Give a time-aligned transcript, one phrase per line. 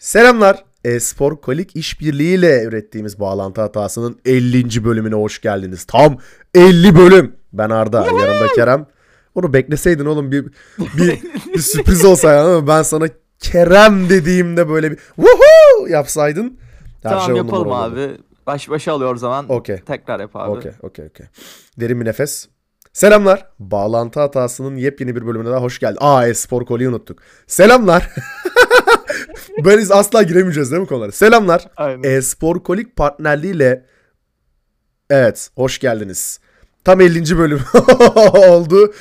[0.00, 0.64] Selamlar.
[0.84, 4.84] Espor Kolik İşbirliği ile ürettiğimiz bağlantı hatasının 50.
[4.84, 5.84] bölümüne hoş geldiniz.
[5.84, 6.18] Tam
[6.54, 7.36] 50 bölüm.
[7.52, 8.86] Ben Arda, yanımda Kerem.
[9.34, 10.44] Onu bekleseydin oğlum bir
[10.78, 11.18] bir,
[11.54, 13.06] bir sürpriz olsaydı ama ben sana
[13.38, 16.58] Kerem dediğimde böyle bir woohoo yapsaydın.
[17.02, 18.10] her Tamam şey yapalım abi.
[18.46, 19.48] Baş başa alıyor o zaman.
[19.48, 19.76] Okey.
[19.76, 20.50] Tekrar yap abi.
[20.50, 21.26] Okey, okey, okey.
[21.80, 22.48] Derin bir nefes.
[22.92, 23.46] Selamlar.
[23.58, 25.98] Bağlantı hatasının yepyeni bir bölümüne daha hoş geldin.
[26.00, 27.18] Aa, Espor Koli'yi unuttuk.
[27.46, 28.10] Selamlar.
[29.64, 31.12] Böyle asla giremeyeceğiz değil mi konulara?
[31.12, 31.66] Selamlar.
[32.04, 33.86] E-Spor Kolik partnerliğiyle
[35.10, 36.40] Evet, hoş geldiniz.
[36.84, 37.38] Tam 50.
[37.38, 37.60] bölüm
[38.34, 38.94] oldu.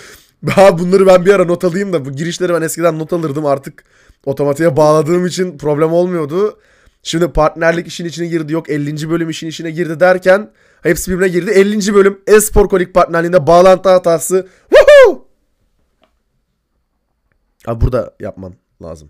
[0.50, 3.84] Ha bunları ben bir ara not alayım da bu girişleri ben eskiden not alırdım artık
[4.26, 6.60] otomatiğe bağladığım için problem olmuyordu.
[7.04, 9.10] Şimdi partnerlik işin içine girdi yok 50.
[9.10, 10.52] bölüm işin içine girdi derken
[10.84, 11.52] hepsi birbirine girdi.
[11.52, 11.94] 50.
[11.94, 14.48] bölüm E-Spor Kolik partnerliğinde bağlantı hatası.
[14.70, 15.28] Woohoo!
[17.68, 19.10] Abi burada yapman lazım.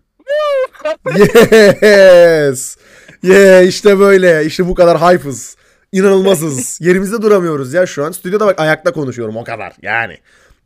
[1.82, 2.78] yes.
[3.24, 4.46] Yeah işte böyle.
[4.46, 5.56] İşte bu kadar hype'ız.
[5.92, 6.82] İnanılmazız.
[6.82, 8.12] Yerimizde duramıyoruz ya şu an.
[8.12, 9.74] Stüdyoda bak ayakta konuşuyorum o kadar.
[9.82, 10.18] Yani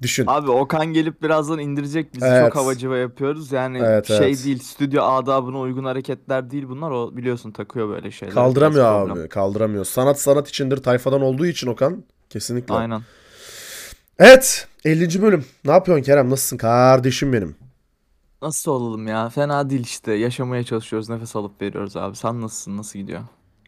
[0.02, 0.26] düşün.
[0.28, 2.46] Abi Okan gelip birazdan indirecek bizi Evet.
[2.46, 3.52] çok havacıva yapıyoruz.
[3.52, 4.46] Yani Evet, şey evet.
[4.46, 6.92] değil stüdyo adabına uygun hareketler değil bunlar.
[6.92, 8.34] O biliyorsun takıyor böyle şeyler.
[8.36, 9.10] Kaldıramıyor Biraz abi.
[9.10, 9.30] problem.
[9.30, 9.86] Kaldıramıyor.
[9.86, 12.04] Sanat sanat içindir tayfadan olduğu için Okan.
[12.30, 12.74] Kesinlikle.
[12.74, 13.02] Aynen.
[14.20, 14.68] Evet.
[14.86, 15.22] 50.
[15.22, 15.46] bölüm.
[15.66, 16.30] Ne yapıyorsun Kerem?
[16.30, 17.56] Nasılsın kardeşim benim?
[18.42, 19.30] Nasıl olalım ya?
[19.30, 20.14] Fena değil işte.
[20.14, 21.10] Yaşamaya çalışıyoruz.
[21.10, 22.16] Nefes alıp veriyoruz abi.
[22.16, 22.78] Sen nasılsın?
[22.78, 23.22] Nasıl gidiyor?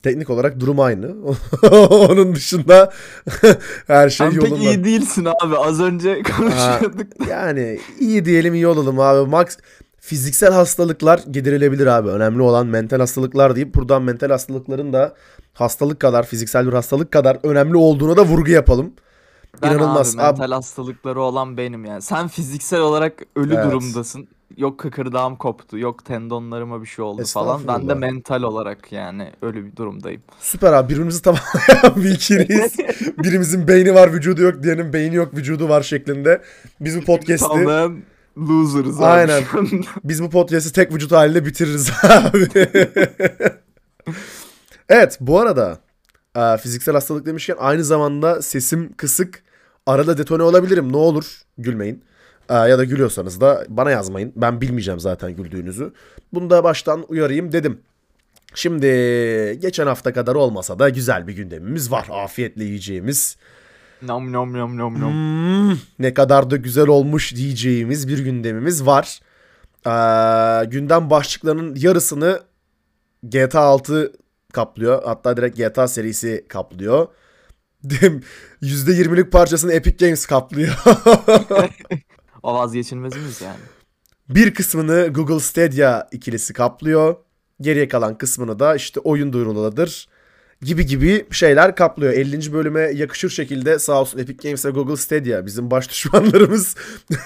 [0.06, 1.12] Teknik olarak durum aynı.
[1.90, 2.94] Onun dışında
[3.88, 4.70] her şey Sen pek yolunda.
[4.70, 5.58] iyi değilsin abi.
[5.58, 7.30] Az önce konuşuyorduk.
[7.30, 9.30] Yani iyi diyelim iyi olalım abi.
[9.30, 9.58] Max
[10.00, 12.10] fiziksel hastalıklar giderilebilir abi.
[12.10, 15.16] Önemli olan mental hastalıklar deyip buradan mental hastalıkların da
[15.54, 18.94] hastalık kadar, fiziksel bir hastalık kadar önemli olduğuna da vurgu yapalım.
[19.62, 20.16] Ben İnanılmaz.
[20.16, 22.02] abi Abi- mental hastalıkları olan benim yani.
[22.02, 23.66] Sen fiziksel olarak ölü Evet.
[23.66, 24.28] durumdasın.
[24.58, 27.68] Yok kıkırdağım koptu, yok tendonlarıma bir şey oldu falan.
[27.68, 30.22] Ben de mental olarak yani ölü bir durumdayım.
[30.40, 32.74] Süper abi birbirimizi tamamlayan bir ikiliyiz.
[33.24, 36.42] Birimizin beyni var vücudu yok, diğerinin beyni yok vücudu var şeklinde.
[36.80, 38.04] Biz bu podcast'i Tamamen
[38.38, 39.44] loser'ız abi Aynen.
[40.04, 42.48] Biz bu podcast'i tek vücut halinde bitiririz abi.
[44.90, 45.80] evet bu arada
[46.36, 49.44] e, fiziksel hastalık demişken aynı zamanda sesim kısık.
[49.86, 52.04] Arada detone olabilirim ne olur gülmeyin.
[52.50, 54.34] E, ya da gülüyorsanız da bana yazmayın.
[54.36, 55.94] Ben bilmeyeceğim zaten güldüğünüzü.
[56.34, 57.82] Bunu da baştan uyarayım dedim.
[58.56, 58.88] Şimdi
[59.62, 62.08] geçen hafta kadar olmasa da güzel bir gündemimiz var.
[62.12, 63.38] Afiyetle yiyeceğimiz.
[64.02, 65.12] Nom nom nom nom nom.
[65.12, 69.20] Hmm, ne kadar da güzel olmuş diyeceğimiz bir gündemimiz var.
[69.88, 72.42] Ee, gündem başlıklarının yarısını
[73.24, 74.14] GTA 6
[74.54, 75.04] kaplıyor.
[75.04, 77.08] Hatta direkt GTA serisi kaplıyor.
[78.62, 80.74] %20'lik parçasını Epic Games kaplıyor.
[82.46, 83.60] O vazgeçilmezimiz yani.
[84.30, 87.16] bir kısmını Google Stadia ikilisi kaplıyor.
[87.62, 90.06] Geriye kalan kısmını da işte oyun duyuruludur
[90.62, 92.14] gibi gibi şeyler kaplıyor.
[92.14, 92.54] 50.
[92.54, 96.76] bölüme yakışır şekilde sağ olsun Epic Games ve Google Stadia bizim baş düşmanlarımız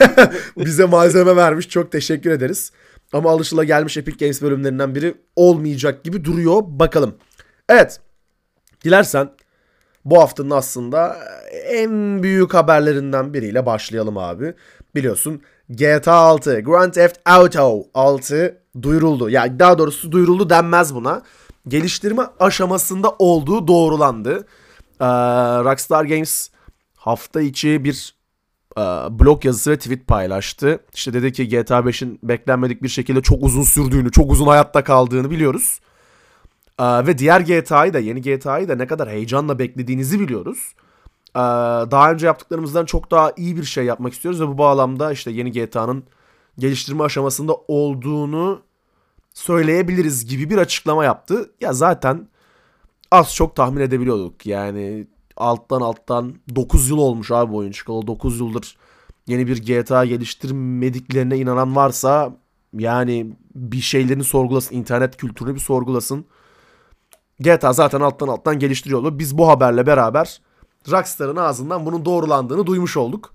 [0.57, 1.69] bize malzeme vermiş.
[1.69, 2.71] Çok teşekkür ederiz.
[3.13, 6.61] Ama alışılagelmiş Epic Games bölümlerinden biri olmayacak gibi duruyor.
[6.65, 7.15] Bakalım.
[7.69, 7.99] Evet.
[8.83, 9.29] Dilersen
[10.05, 11.17] bu haftanın aslında
[11.67, 14.53] en büyük haberlerinden biriyle başlayalım abi.
[14.95, 19.29] Biliyorsun GTA 6, Grand Theft Auto 6 duyuruldu.
[19.29, 21.21] Yani daha doğrusu duyuruldu denmez buna.
[21.67, 24.47] Geliştirme aşamasında olduğu doğrulandı.
[24.99, 25.05] Ee,
[25.63, 26.49] Rockstar Games
[26.95, 28.15] hafta içi bir
[28.77, 28.81] e,
[29.19, 30.79] blog yazısı ve tweet paylaştı.
[30.93, 35.31] İşte dedi ki GTA 5'in beklenmedik bir şekilde çok uzun sürdüğünü, çok uzun hayatta kaldığını
[35.31, 35.79] biliyoruz.
[36.79, 40.73] Ee, ve diğer GTA'yı da, yeni GTA'yı da ne kadar heyecanla beklediğinizi biliyoruz.
[41.35, 41.39] Ee,
[41.91, 45.51] daha önce yaptıklarımızdan çok daha iyi bir şey yapmak istiyoruz ve bu bağlamda işte yeni
[45.51, 46.03] GTA'nın
[46.57, 48.61] geliştirme aşamasında olduğunu
[49.33, 51.51] söyleyebiliriz gibi bir açıklama yaptı.
[51.61, 52.27] Ya zaten
[53.11, 54.45] az çok tahmin edebiliyorduk.
[54.45, 55.07] Yani
[55.37, 58.07] alttan alttan 9 yıl olmuş abi oyun çıkalı.
[58.07, 58.77] 9 yıldır
[59.27, 62.37] yeni bir GTA geliştirmediklerine inanan varsa
[62.73, 64.75] yani bir şeylerini sorgulasın.
[64.75, 66.25] internet kültürünü bir sorgulasın.
[67.39, 69.19] GTA zaten alttan alttan geliştiriyordu.
[69.19, 70.41] Biz bu haberle beraber
[70.91, 73.33] Rockstar'ın ağzından bunun doğrulandığını duymuş olduk.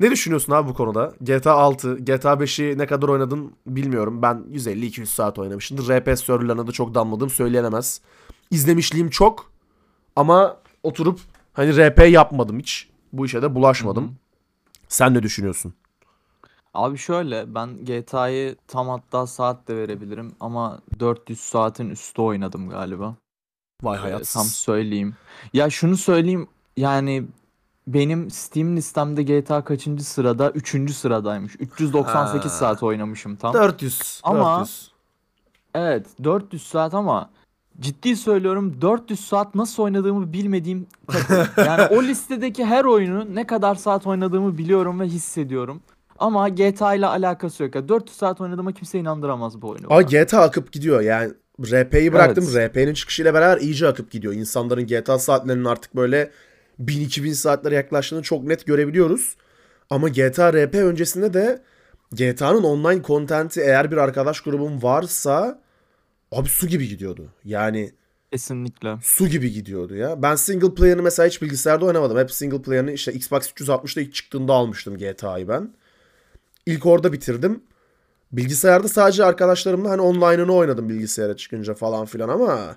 [0.00, 1.12] Ne düşünüyorsun abi bu konuda?
[1.20, 4.22] GTA 6, GTA 5'i ne kadar oynadın bilmiyorum.
[4.22, 5.88] Ben 150-200 saat oynamışımdır.
[5.88, 8.00] RP serverlarına da çok damladım söylenemez.
[8.50, 9.50] İzlemişliğim çok
[10.16, 11.20] ama oturup
[11.52, 12.88] hani RP yapmadım hiç.
[13.12, 14.04] Bu işe de bulaşmadım.
[14.04, 14.12] Hı hı.
[14.88, 15.74] Sen ne düşünüyorsun?
[16.74, 23.14] Abi şöyle ben GTA'yı tam hatta saat de verebilirim ama 400 saatin üstü oynadım galiba.
[23.82, 24.32] Vay Ee, hayat.
[24.32, 25.16] tam söyleyeyim.
[25.52, 27.24] Ya şunu söyleyeyim yani
[27.86, 30.50] benim Steam listemde GTA kaçıncı sırada?
[30.50, 31.56] Üçüncü sıradaymış.
[31.60, 32.56] 398 Ha.
[32.56, 33.54] saat oynamışım tam.
[33.54, 34.20] 400.
[34.22, 34.90] Ama- 400.
[35.74, 37.30] Evet 400 saat ama
[37.80, 40.86] ciddi söylüyorum 400 saat nasıl oynadığımı bilmediğim.
[41.56, 45.80] Yani o listedeki her oyunu ne kadar saat oynadığımı biliyorum ve hissediyorum.
[46.18, 47.74] Ama GTA ile alakası yok.
[47.74, 49.90] Ya 400 saat oynadığıma kimse inandıramaz bu oyunu.
[49.90, 50.02] Bana.
[50.02, 51.32] GTA akıp gidiyor yani.
[51.60, 52.44] RP'yi bıraktım.
[52.52, 52.70] Evet.
[52.70, 54.34] RP'nin çıkışıyla beraber iyice akıp gidiyor.
[54.34, 56.30] İnsanların GTA saatlerinin artık böyle
[56.86, 59.36] 1000-2000 saatlere yaklaştığını çok net görebiliyoruz.
[59.90, 61.62] Ama GTA RP öncesinde de
[62.12, 65.62] GTA'nın online kontenti eğer bir arkadaş grubun varsa
[66.32, 67.28] abi su gibi gidiyordu.
[67.44, 67.92] Yani
[68.32, 68.96] Kesinlikle.
[69.02, 70.22] su gibi gidiyordu ya.
[70.22, 72.18] Ben single player'ını mesela hiç bilgisayarda oynamadım.
[72.18, 75.74] Hep single player'ını işte Xbox 360'da ilk çıktığında almıştım GTA'yı ben.
[76.66, 77.62] İlk orada bitirdim.
[78.32, 82.76] Bilgisayarda sadece arkadaşlarımla hani online'ını oynadım bilgisayara çıkınca falan filan ama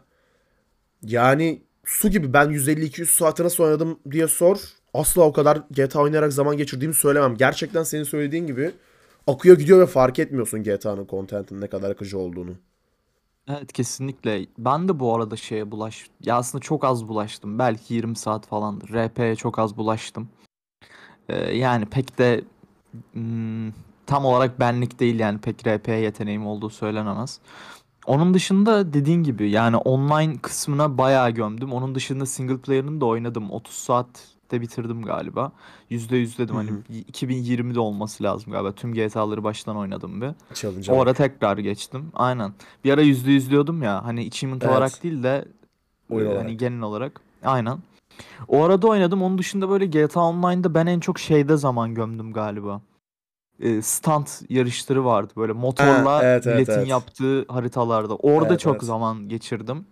[1.02, 4.58] yani su gibi ben 150-200 saati nasıl oynadım diye sor.
[4.94, 7.36] Asla o kadar GTA oynayarak zaman geçirdiğimi söylemem.
[7.36, 8.72] Gerçekten senin söylediğin gibi
[9.28, 12.52] akıyor gidiyor ve fark etmiyorsun GTA'nın content'in ne kadar akıcı olduğunu.
[13.48, 14.46] Evet kesinlikle.
[14.58, 16.08] Ben de bu arada şeye bulaş...
[16.22, 17.60] Ya aslında çok az bulaştım.
[17.60, 18.90] Belki 20 saat falandır.
[18.90, 20.30] RP'ye çok az bulaştım.
[21.30, 22.42] Ee, yani pek de
[23.14, 23.72] hmm,
[24.06, 27.40] tam olarak benlik değil yani pek RP yeteneğim olduğu söylenemez.
[28.08, 31.74] Onun dışında dediğin gibi yani online kısmına bayağı gömdüm.
[31.74, 33.52] Onun dışında single player'ını da oynadım.
[33.52, 35.52] 30 saatte bitirdim galiba.
[35.90, 36.74] %100 dedim hani hı.
[37.12, 38.72] 2020'de olması lazım galiba.
[38.72, 40.30] Tüm GTA'ları baştan oynadım bir.
[40.54, 42.12] Challenge'a O ara tekrar geçtim.
[42.16, 42.54] Aynen.
[42.84, 44.06] Bir ara yüzde yüz diyordum ya.
[44.06, 44.72] Hani achievement Evet.
[44.72, 45.46] olarak değil de
[46.10, 46.44] Oyun e, olarak.
[46.44, 47.22] hani genel olarak.
[47.44, 47.78] Aynen.
[48.48, 49.24] O arada oynadım.
[49.24, 52.82] Onun dışında böyle GTA Online'da ben en çok şeyde zaman gömdüm galiba.
[53.60, 55.34] E, stunt yarışları vardı.
[55.38, 56.88] Böyle motorla evet, evet, milletin evet.
[56.88, 58.16] yaptığı haritalarda.
[58.16, 58.84] Orada Evet, çok evet.
[58.84, 59.86] zaman geçirdim.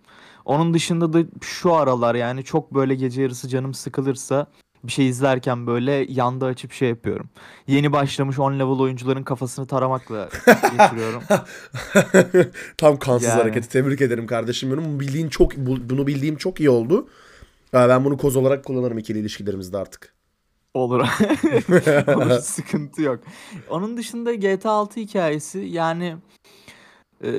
[0.46, 4.48] Onun dışında da şu aralar yani çok böyle gece yarısı canım sıkılırsa
[4.84, 7.30] bir şey izlerken böyle yanda açıp şey yapıyorum.
[7.68, 11.24] Yeni başlamış 10 level oyuncuların kafasını taramakla geçiriyorum.
[12.78, 13.42] Tam kansız Yani.
[13.42, 13.70] hareketi.
[13.70, 15.00] Tebrik ederim kardeşim benim.
[15.00, 17.08] Bildiğin çok bu- bunu bildiğim çok iyi oldu.
[17.72, 20.14] Ha, ben bunu koz olarak kullanırım ikili ilişkilerimizde artık.
[20.74, 21.00] Olur.
[22.16, 23.20] Olur sıkıntı yok.
[23.70, 26.16] Onun dışında GTA 6 hikayesi yani
[27.24, 27.30] e,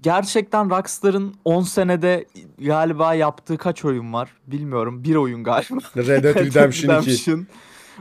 [0.00, 2.26] gerçekten Rockstar'ın 10 senede
[2.58, 5.04] galiba yaptığı kaç oyun var bilmiyorum.
[5.04, 5.78] Bir oyun galiba.
[5.96, 7.06] Red Dead Redemption 2.
[7.08, 7.46] Redemption.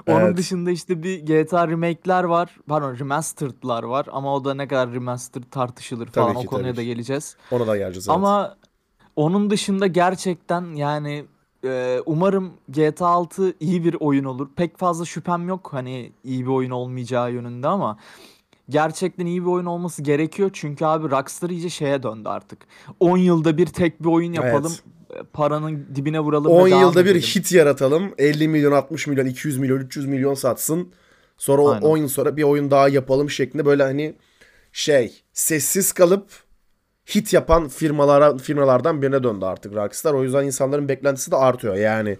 [0.08, 0.38] Onun Evet.
[0.38, 2.56] dışında işte bir GTA remake'ler var.
[2.68, 6.42] Pardon remastered'lar var ama o da ne kadar remastered tartışılır Tabii falan.
[6.42, 7.38] ki, o konuya da geleceğiz.
[7.52, 8.16] Ona da geleceğiz evet.
[8.18, 8.56] Ama
[9.16, 11.26] onun dışında gerçekten yani
[11.66, 14.48] e, umarım GTA 6 iyi bir oyun olur.
[14.56, 17.98] Pek fazla şüphem yok hani iyi bir oyun olmayacağı yönünde ama
[18.70, 20.50] gerçekten iyi bir oyun olması gerekiyor.
[20.54, 22.60] Çünkü abi Rockstar iyice şeye döndü artık.
[23.00, 24.74] 10 yılda bir tek bir oyun yapalım.
[25.10, 28.14] e, Paranın dibine vuralım 10 ve devam yılda bir hit yaratalım.
[28.18, 30.94] 50 milyon, 60 milyon, 200 milyon, 300 milyon satsın.
[31.38, 31.82] Sonra Aynen.
[31.82, 34.16] 10 yıl sonra bir oyun daha yapalım şeklinde böyle hani
[34.74, 36.45] şey sessiz kalıp
[37.16, 40.14] hit yapan firmalara firmalardan birine döndü artık Rockstar.
[40.14, 41.76] O yüzden insanların beklentisi de artıyor.
[41.76, 42.18] Yani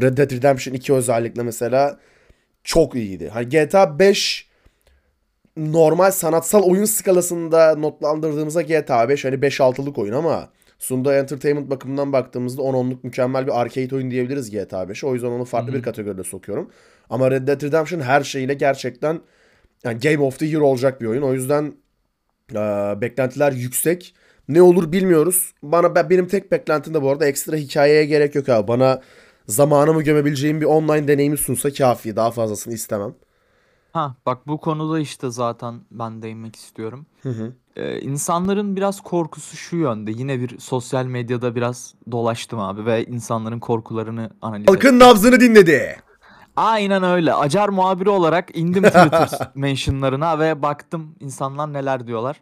[0.00, 1.98] Red Dead Redemption 2 özellikle mesela
[2.64, 3.28] çok iyiydi.
[3.28, 4.48] Hani GTA 5
[5.56, 10.48] normal sanatsal oyun skalasında notlandırdığımızda GTA 5 hani 5-6'lık oyun ama
[10.78, 15.06] sunduğu entertainment bakımından baktığımızda 10-10'luk mükemmel bir arcade oyun diyebiliriz GTA 5'e.
[15.06, 15.78] O yüzden onu farklı Hı hı.
[15.78, 16.70] bir kategoride sokuyorum.
[17.10, 19.20] Ama Red Dead Redemption her şeyiyle gerçekten
[19.84, 21.22] yani Game of the Year olacak bir oyun.
[21.22, 21.74] O yüzden
[22.54, 24.14] eee, beklentiler yüksek.
[24.48, 25.52] Ne olur bilmiyoruz.
[25.62, 28.68] Bana ben, benim tek beklentim de bu arada ekstra hikayeye gerek yok abi.
[28.68, 29.00] Bana
[29.46, 32.16] zamanımı gömebileceğim bir online deneyimi sunsa kafi.
[32.16, 33.14] Daha fazlasını istemem.
[33.92, 37.06] Ha bak bu konuda işte zaten ben değinmek istiyorum.
[37.22, 37.52] Hı hı.
[37.76, 40.10] Ee, insanların biraz korkusu şu yönde.
[40.10, 44.74] Yine bir sosyal medyada biraz dolaştım abi ve insanların korkularını analiz ettim.
[44.74, 45.96] Halkın nabzını dinledi.
[46.56, 47.34] Aynen öyle.
[47.34, 52.40] Acar muhabiri olarak indim Twitter mentionlarına ve baktım insanlar neler diyorlar.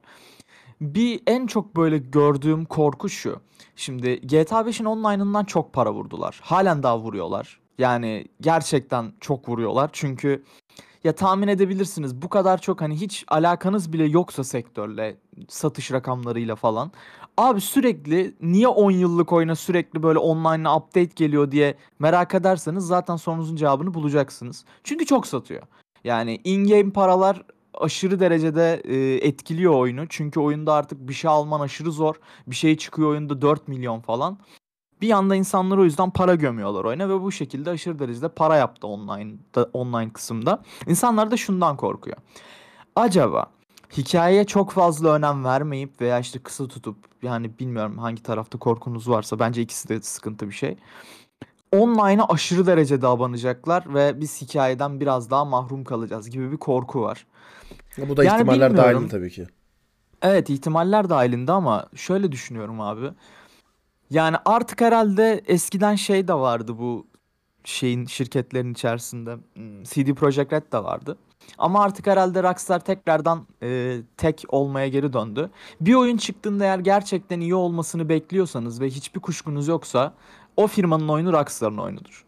[0.80, 3.40] Bir en çok böyle gördüğüm korku şu.
[3.76, 6.40] Şimdi GTA 5'in online'ından çok para vurdular.
[6.42, 7.60] Halen daha vuruyorlar.
[7.78, 9.90] Yani gerçekten çok vuruyorlar.
[9.92, 10.42] Çünkü
[11.04, 15.16] ya tahmin edebilirsiniz bu kadar çok hani hiç alakanız bile yoksa sektörle
[15.48, 16.92] satış rakamlarıyla falan.
[17.36, 23.16] Abi sürekli niye 10 yıllık oyuna sürekli böyle online'a update geliyor diye merak ederseniz zaten
[23.16, 24.64] sorunuzun cevabını bulacaksınız.
[24.84, 25.62] Çünkü çok satıyor.
[26.04, 27.42] Yani in-game paralar
[27.76, 30.06] aşırı derecede e, etkiliyor oyunu.
[30.08, 32.14] Çünkü oyunda artık bir şey alman aşırı zor.
[32.46, 34.38] Bir şey çıkıyor oyunda 4 milyon falan.
[35.00, 38.86] Bir yanda insanlar o yüzden para gömüyorlar oyuna ve bu şekilde aşırı derecede para yaptı
[38.86, 39.34] online
[39.72, 40.62] online kısımda.
[40.86, 42.16] İnsanlar da şundan korkuyor.
[42.96, 43.46] Acaba
[43.96, 49.38] hikayeye çok fazla önem vermeyip veya işte kısa tutup yani bilmiyorum hangi tarafta korkunuz varsa
[49.38, 50.76] bence ikisi de sıkıntı bir şey.
[51.72, 57.26] Online'a aşırı derecede abanacaklar ve biz hikayeden biraz daha mahrum kalacağız gibi bir korku var.
[57.98, 59.00] Bu da Yani ihtimaller bilmiyorum.
[59.00, 59.46] dahil tabii ki.
[60.22, 63.10] Evet ihtimaller dahilinde ama şöyle düşünüyorum abi.
[64.10, 67.06] Yani artık herhalde eskiden şey de vardı bu
[67.64, 69.36] şeyin şirketlerin içerisinde.
[69.54, 71.16] Hmm, CD Projekt Red de vardı.
[71.58, 75.50] Ama artık herhalde Rockstar tekrardan e, tek olmaya geri döndü.
[75.80, 80.14] Bir oyun çıktığında eğer gerçekten iyi olmasını bekliyorsanız ve hiçbir kuşkunuz yoksa
[80.56, 82.24] o firmanın oyunu Rockstar'ın oyunudur.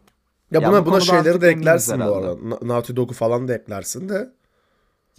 [0.51, 2.35] Ya buna bu buna şeyleri de eklersin bu arada.
[2.49, 4.29] Na- Naughty Dog'u falan da eklersin de.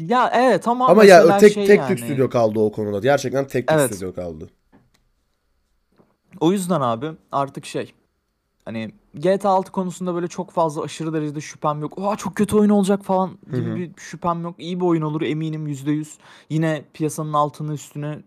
[0.01, 1.89] Ya evet ama Ama ya mesela tek şey tek yani.
[1.89, 2.99] tük stüdyo kaldı o konuda.
[2.99, 3.95] Gerçekten tek tük Evet.
[3.95, 4.49] stüdyo kaldı.
[6.41, 7.93] O yüzden abi artık şey
[8.65, 11.99] hani GTA 6 konusunda böyle çok fazla aşırı derecede şüphem yok.
[11.99, 13.77] Oha çok kötü oyun olacak falan gibi Hı hı.
[13.77, 14.55] bir şüphem yok.
[14.59, 16.19] İyi bir oyun olur eminim %100.
[16.51, 18.19] Yine piyasanın altını üstüne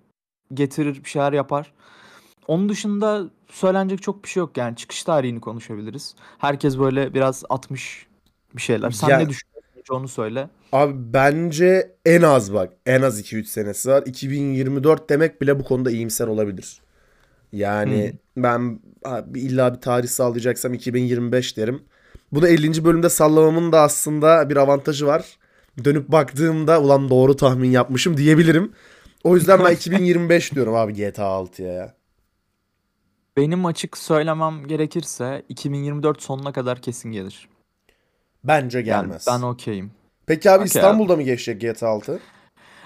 [0.54, 1.74] getirir bir şeyler yapar.
[2.48, 6.16] Onun dışında söylenecek çok bir şey yok yani çıkış tarihini konuşabiliriz.
[6.38, 8.08] Herkes böyle biraz atmış
[8.56, 8.92] bir şeyler.
[8.92, 9.53] Sen Ya- ne düşünüyorsun?
[9.84, 10.50] Hiç Onu söyle.
[10.72, 14.04] Abi bence en az bak en az 2-3 senesi var.
[14.06, 16.82] 2024 demek bile bu konuda iyimser olabilir.
[17.52, 21.84] Yani ben abi illa bir tarih sağlayacaksam 2025 derim.
[22.32, 22.84] Bunu 50.
[22.86, 25.38] bölümde sallamamın da aslında bir avantajı var.
[25.84, 28.72] Dönüp baktığımda ulan doğru tahmin yapmışım diyebilirim.
[29.24, 31.94] O yüzden ben 2025 diyorum abi GTA 6'ya ya.
[33.38, 37.50] Benim açık söylemem gerekirse 2024 sonuna kadar kesin gelir.
[38.44, 39.26] Bence Yani gelmez.
[39.28, 39.92] ben okeyim.
[40.26, 42.20] Peki abi Okey İstanbul'da mı geçecek GTA 6?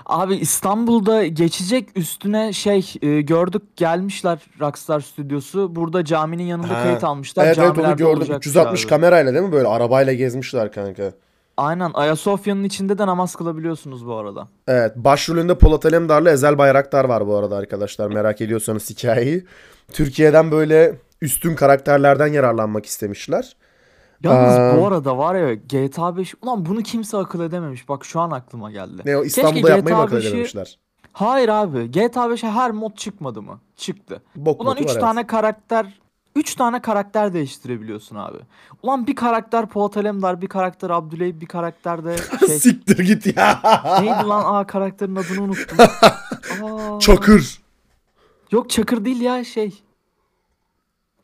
[0.05, 5.75] Abi İstanbul'da geçecek üstüne şey e, gördük gelmişler Rockstar stüdyosu.
[5.75, 6.83] Burada caminin yanında Ha.
[6.83, 7.45] kayıt almışlar.
[7.45, 8.17] Evet evet onu Camilerde gördüm.
[8.17, 8.89] olacak 360 abi.
[8.89, 11.11] kamerayla değil mi böyle arabayla gezmişler kanka.
[11.57, 14.47] Aynen Ayasofya'nın içinde de namaz kılabiliyorsunuz bu arada.
[14.67, 19.45] Evet başrolünde Polat Alemdar'la Ezel Bayraktar var bu arada arkadaşlar merak ediyorsanız hikayeyi.
[19.93, 23.55] Türkiye'den böyle üstün karakterlerden yararlanmak istemişler.
[24.23, 24.77] Yalnız Aa.
[24.77, 27.89] bu arada var ya GTA 5 ulan bunu kimse akıl edememiş.
[27.89, 29.01] Bak şu an aklıma geldi.
[29.05, 30.79] Ne o Keşke İstanbul'da yapmayı mı GTA akıl 5'i edememişler?
[31.13, 33.59] Hayır abi GTA 5'e her mod çıkmadı mı?
[33.75, 34.21] Çıktı.
[34.35, 35.01] Bok Ulan modu 3 var, evet.
[35.01, 35.99] tane karakter
[36.35, 38.37] 3 tane karakter değiştirebiliyorsun abi.
[38.83, 43.59] Ulan bir karakter Polat Alemdar, bir karakter Abdüley, bir karakter de şey Siktir git ya.
[44.01, 44.43] neydi lan?
[44.45, 45.77] Aa karakterin adını unuttum.
[46.63, 47.61] Aa, Çakır.
[48.51, 49.83] Yok Çakır değil ya şey.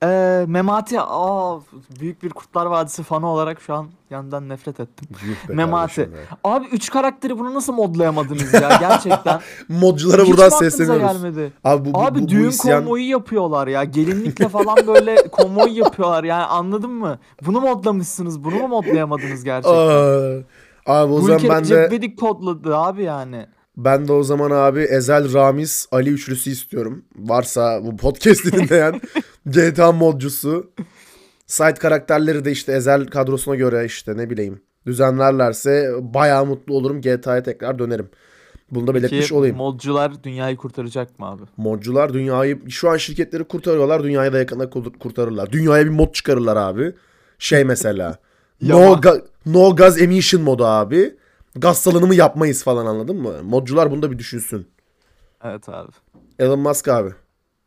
[0.03, 1.59] Ee, Memati aa
[1.99, 5.07] büyük bir Kurtlar Vadisi fanı olarak şu an yandan nefret ettim.
[5.49, 6.09] Memati.
[6.43, 9.39] Abi 3 karakteri bunu nasıl modlayamadınız ya gerçekten?
[9.69, 11.01] Modculara Hiç buradan sesleniyoruz.
[11.01, 11.53] gelmedi?
[11.63, 12.83] Abi bu, bu, Abi bu, bu düğün isyan...
[12.83, 13.83] konvoyu yapıyorlar ya.
[13.83, 16.23] Gelinlikle falan böyle konvoy yapıyorlar.
[16.23, 17.19] Yani anladın mı?
[17.45, 18.43] Bunu modlamışsınız.
[18.43, 19.73] Bunu mu modlayamadınız gerçekten?
[19.77, 20.43] Aa,
[20.85, 23.47] abi o Bu zaman ben de kodladı abi yani.
[23.77, 27.05] Ben de o zaman abi Ezel Ramiz Ali üçlüsü istiyorum.
[27.15, 29.01] Varsa bu podcast'i dinleyen
[29.45, 30.71] GTA modcusu.
[31.47, 37.01] Side karakterleri de işte Ezel kadrosuna göre işte ne bileyim düzenlerlerse bayağı mutlu olurum.
[37.01, 38.09] GTA'ya tekrar dönerim.
[38.71, 39.57] Bunu da belirtmiş Ki olayım.
[39.57, 41.41] modcular dünyayı kurtaracak mı abi?
[41.57, 44.03] Modcular dünyayı şu an şirketleri kurtarıyorlar.
[44.03, 45.51] Dünyayı da yakında kur- kurtarırlar.
[45.51, 46.93] Dünyaya bir mod çıkarırlar abi.
[47.39, 48.17] Şey mesela.
[48.61, 51.15] no, ga- no gaz emission modu abi.
[51.55, 53.43] Gaz salınımı yapmayız falan anladın mı?
[53.43, 54.67] Modcular bunu da bir düşünsün.
[55.43, 55.91] Evet abi.
[56.39, 57.09] Elon Musk abi.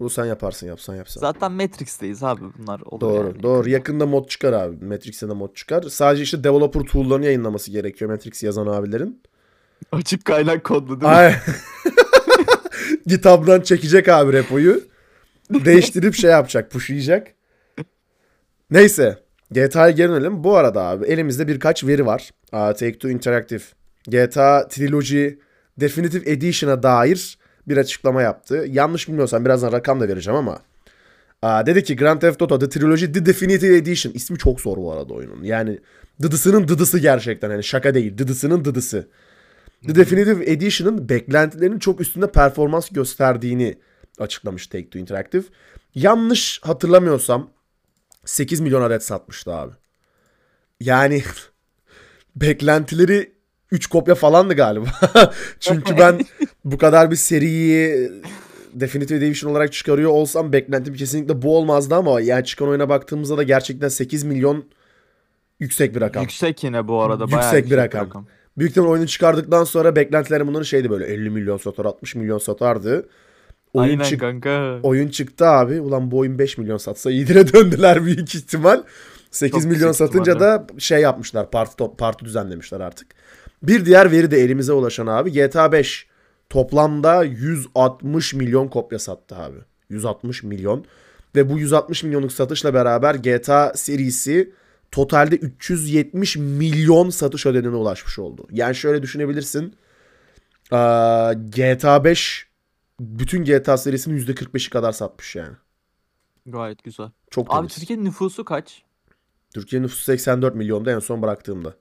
[0.01, 1.21] Bunu sen yaparsın yapsan yapsan.
[1.21, 3.43] Zaten Matrix'teyiz abi bunlar olur Doğru yani.
[3.43, 3.69] doğru.
[3.71, 4.85] Yakında mod çıkar abi.
[4.85, 5.83] Matrix'e de mod çıkar.
[5.83, 9.23] Sadece işte developer tool'larını yayınlaması gerekiyor Matrix yazan abilerin.
[9.93, 11.17] Açık kaynak kodlu değil mi?
[11.17, 11.35] Ay.
[13.07, 14.81] GitHub'dan çekecek abi repoyu.
[15.51, 17.29] Değiştirip şey yapacak, pushlayacak.
[18.71, 19.19] Neyse.
[19.51, 20.45] GTA'ya geri dönelim.
[20.45, 22.31] Bu arada abi elimizde birkaç veri var.
[22.53, 23.63] Take-Two Interactive.
[24.09, 25.29] GTA Trilogy
[25.81, 27.39] Definitive Edition'a dair
[27.69, 28.65] bir açıklama yaptı.
[28.69, 30.59] Yanlış bilmiyorsam birazdan rakam da vereceğim ama.
[31.43, 34.13] Aa, dedi ki Grand Theft Auto The Trilogy The Definitive Edition.
[34.13, 35.45] İsmi çok zor bu arada oyunun.
[35.45, 35.79] Yani
[36.23, 37.51] dıdısının dıdısı gerçekten.
[37.51, 38.19] Yani şaka değil.
[38.19, 39.09] Dıdısının dıdısı.
[39.87, 43.79] The Definitive Edition'ın beklentilerinin çok üstünde performans gösterdiğini
[44.19, 45.45] açıklamış Take-Two Interactive.
[45.95, 47.51] Yanlış hatırlamıyorsam
[48.27, 49.73] 8 milyon adet satmıştı abi.
[50.81, 51.23] Yani
[52.37, 53.33] beklentileri
[53.71, 54.87] 3 kopya falandı galiba.
[55.61, 56.21] Çünkü ben
[56.65, 58.11] bu kadar bir seriyi
[58.75, 63.43] Definitive Edition olarak çıkarıyor olsam beklentim kesinlikle bu olmazdı ama yani çıkan oyuna baktığımızda da
[63.43, 64.65] gerçekten 8 milyon
[65.61, 66.23] yüksek bir rakam.
[66.23, 67.33] Yüksek yine bu arada.
[67.33, 68.27] bayağı Yüksek bir rakam.
[68.59, 73.09] Büyük ihtimal oyunu çıkardıktan sonra beklentilerim bunların şeydi böyle 50 milyon satar 60 milyon satardı.
[73.75, 74.79] Oyun, Aynen çık- kanka.
[74.83, 75.81] oyun çıktı abi.
[75.81, 78.83] Ulan bu oyun 5 milyon satsa iyidire döndüler büyük ihtimal.
[79.31, 81.51] 8 Çok milyon satınca da şey yapmışlar.
[81.51, 83.07] Parti, parti düzenlemişler artık.
[83.63, 85.33] Bir diğer veri de elimize ulaşan abi.
[85.33, 86.07] GTA 5
[86.51, 89.59] toplamda 160 milyon kopya sattı abi.
[89.91, 90.85] 160 milyon.
[91.37, 94.53] Ve bu 160 milyonluk satışla beraber GTA serisi
[94.93, 98.47] totalde 370 milyon satış ödenine ulaşmış oldu.
[98.51, 99.75] Yani şöyle düşünebilirsin.
[101.51, 102.46] GTA 5
[103.01, 105.57] bütün GTA serisinin %45'i kadar satmış yani.
[106.47, 107.11] Gayet güzel.
[107.31, 107.75] Çok Abi temiz.
[107.75, 108.83] Türkiye'nin nüfusu kaç?
[109.55, 111.75] Türkiye'nin nüfusu 84 milyonda en son bıraktığımda.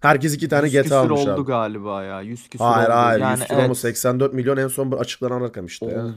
[0.00, 1.42] Herkes iki tane 100 GTA almış oldu abi.
[1.44, 2.20] galiba ya.
[2.20, 2.96] 100 küsür Hayır oldu.
[2.96, 3.20] hayır.
[3.20, 3.64] Yani 100 kilo mu?
[3.66, 3.76] evet.
[3.76, 6.14] 84 milyon en son açıklanan rakam işte ya.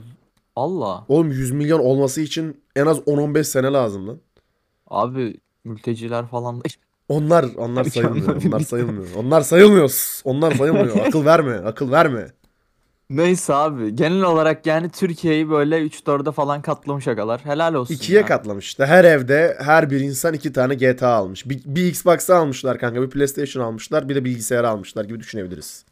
[0.56, 1.06] Allah.
[1.08, 4.20] Oğlum 100 milyon olması için en az 10-15 sene lazım lan.
[4.88, 6.62] Abi mülteciler falan
[7.10, 8.44] Onlar onlar ki sayılmıyor.
[8.46, 9.08] onlar sayılmıyor.
[9.16, 9.92] Onlar sayılmıyor.
[10.24, 10.98] Onlar sayılmıyor.
[11.08, 11.56] akıl verme.
[11.56, 12.32] Akıl verme.
[13.10, 17.46] Neyse abi genel olarak yani Türkiye'yi böyle 3-4'e falan katlamış agalar.
[17.46, 18.26] Helal olsun İkiye ya.
[18.26, 18.86] katlamış işte.
[18.86, 21.50] Her evde her bir insan iki tane GTA almış.
[21.50, 23.02] Bir, bir Xbox almışlar kanka.
[23.02, 24.10] Bir PlayStation almışlar.
[24.10, 25.86] Bir de bilgisayar almışlar gibi düşünebiliriz.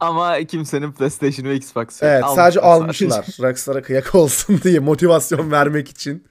[0.00, 2.02] Ama kimsenin PlayStation ve Xbox.
[2.02, 3.36] Evet sadece Almışlar almışlar.
[3.48, 6.24] Rockstar'a kıyak olsun diye motivasyon vermek için.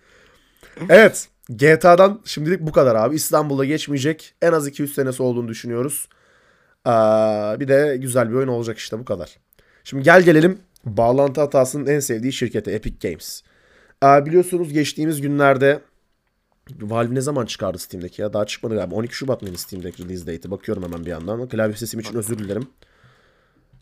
[0.90, 3.16] Evet GTA'dan şimdilik bu kadar abi.
[3.16, 4.34] İstanbul'da geçmeyecek.
[4.42, 6.08] En az 200 senesi olduğunu düşünüyoruz.
[6.86, 9.38] Aa, bir de güzel bir oyun olacak işte bu kadar.
[9.84, 13.42] Şimdi gel gelelim bağlantı hatasının en sevdiği şirkete Epic Games.
[14.02, 15.82] Aa, biliyorsunuz geçtiğimiz günlerde
[16.82, 18.34] Valve ne zaman çıkardı Steam'deki ya?
[18.34, 18.96] Daha çıkmadı galiba.
[18.96, 20.52] 12 Şubat mıydı Steam'deki release date'i?
[20.52, 21.50] Bakıyorum hemen bir yandan.
[21.50, 22.68] Klavye sesim için özür dilerim.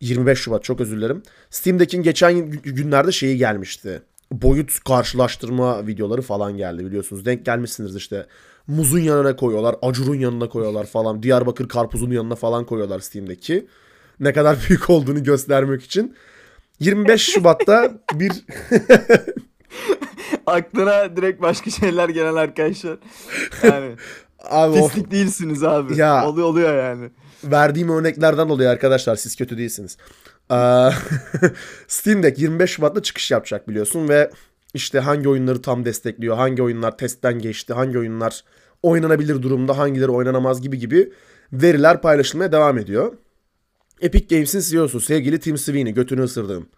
[0.01, 1.23] 25 Şubat çok özür dilerim.
[1.49, 4.01] Steam'deki geçen gü- günlerde şeyi gelmişti.
[4.31, 7.25] Boyut karşılaştırma videoları falan geldi biliyorsunuz.
[7.25, 8.25] Denk gelmişsiniz işte.
[8.67, 11.23] Muzun yanına koyuyorlar, acurun yanına koyuyorlar falan.
[11.23, 13.67] Diyarbakır karpuzun yanına falan koyuyorlar Steam'deki.
[14.19, 16.15] Ne kadar büyük olduğunu göstermek için.
[16.79, 18.31] 25 Şubat'ta bir
[20.45, 22.97] Aklına direkt başka şeyler gelen arkadaşlar.
[23.63, 23.95] Yani
[24.49, 25.97] abi pislik değilsiniz abi.
[25.97, 26.27] Ya.
[26.27, 27.09] Oluyor oluyor yani.
[27.43, 29.15] verdiğim örneklerden oluyor arkadaşlar.
[29.15, 29.97] Siz kötü değilsiniz.
[30.49, 30.91] Aa,
[31.87, 34.31] Steam Deck 25 Şubat'ta çıkış yapacak biliyorsun ve
[34.73, 38.43] işte hangi oyunları tam destekliyor, hangi oyunlar testten geçti, hangi oyunlar
[38.83, 41.13] oynanabilir durumda, hangileri oynanamaz gibi gibi
[41.53, 43.13] veriler paylaşılmaya devam ediyor.
[44.01, 46.69] Epic Games'in CEO'su sevgili Tim Sweeney götünü ısırdığım.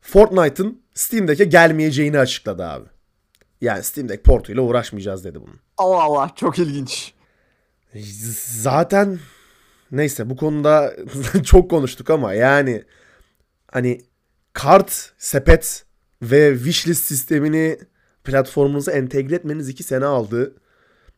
[0.00, 2.88] Fortnite'ın Steam Deck'e gelmeyeceğini açıkladı abi.
[3.60, 5.60] Yani Steam Deck portuyla uğraşmayacağız dedi bunun.
[5.76, 7.12] Allah Allah çok ilginç.
[8.62, 9.18] Zaten
[9.92, 10.96] neyse bu konuda
[11.44, 12.84] çok konuştuk ama yani
[13.72, 14.00] hani
[14.52, 15.84] kart, sepet
[16.22, 17.78] ve wishlist sistemini
[18.24, 20.54] platformunuza entegre etmeniz 2 sene aldı.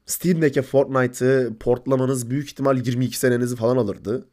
[0.07, 4.29] Steam'deki Fortnite'ı portlamanız büyük ihtimal 22 senenizi falan alırdı.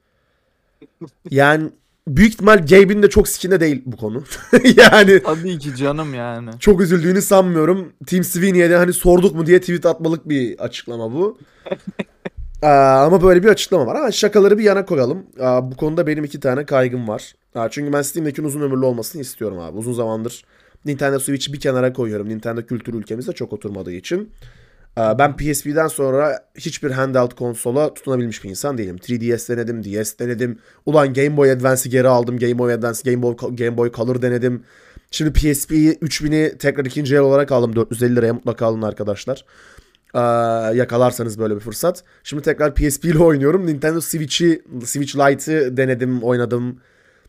[1.31, 1.69] Yani
[2.07, 4.23] büyük ihtimal Gabe'in de çok sikinde değil bu konu.
[4.75, 6.49] yani Tabii ki canım yani.
[6.59, 7.93] çok üzüldüğünü sanmıyorum.
[8.07, 11.37] Tim Sweeney'e de hani sorduk mu diye tweet atmalık bir açıklama bu.
[12.61, 13.95] Aa, ama böyle bir açıklama var.
[13.95, 15.25] Ama şakaları bir yana koyalım.
[15.39, 17.33] Aa, bu konuda benim iki tane kaygım var.
[17.55, 19.77] Aa, çünkü ben Steam'deki uzun ömürlü olmasını istiyorum abi.
[19.77, 20.43] Uzun zamandır
[20.85, 22.29] Nintendo Switch'i bir kenara koyuyorum.
[22.29, 24.31] Nintendo kültürü ülkemizde çok oturmadığı için.
[24.99, 28.95] Aa, ben PSP'den sonra hiçbir handheld konsola tutunabilmiş bir insan değilim.
[28.95, 30.59] 3DS denedim, DS denedim.
[30.85, 32.37] Ulan Game Boy Advance'i geri aldım.
[32.37, 34.63] Game Boy Advance, Game Boy, Game Boy Color denedim.
[35.11, 37.75] Şimdi PSP 3000'i tekrar ikinci el olarak aldım.
[37.75, 39.45] 450 liraya mutlaka alın arkadaşlar.
[40.13, 42.03] Aa, yakalarsanız böyle bir fırsat.
[42.23, 43.67] Şimdi tekrar PSP ile oynuyorum.
[43.67, 46.79] Nintendo Switch'i, Switch Lite'ı denedim, oynadım.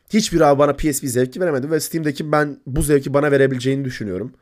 [0.08, 4.32] Hiçbir abi bana PSP zevki veremedi ve Steam'deki ben bu zevki bana verebileceğini düşünüyorum.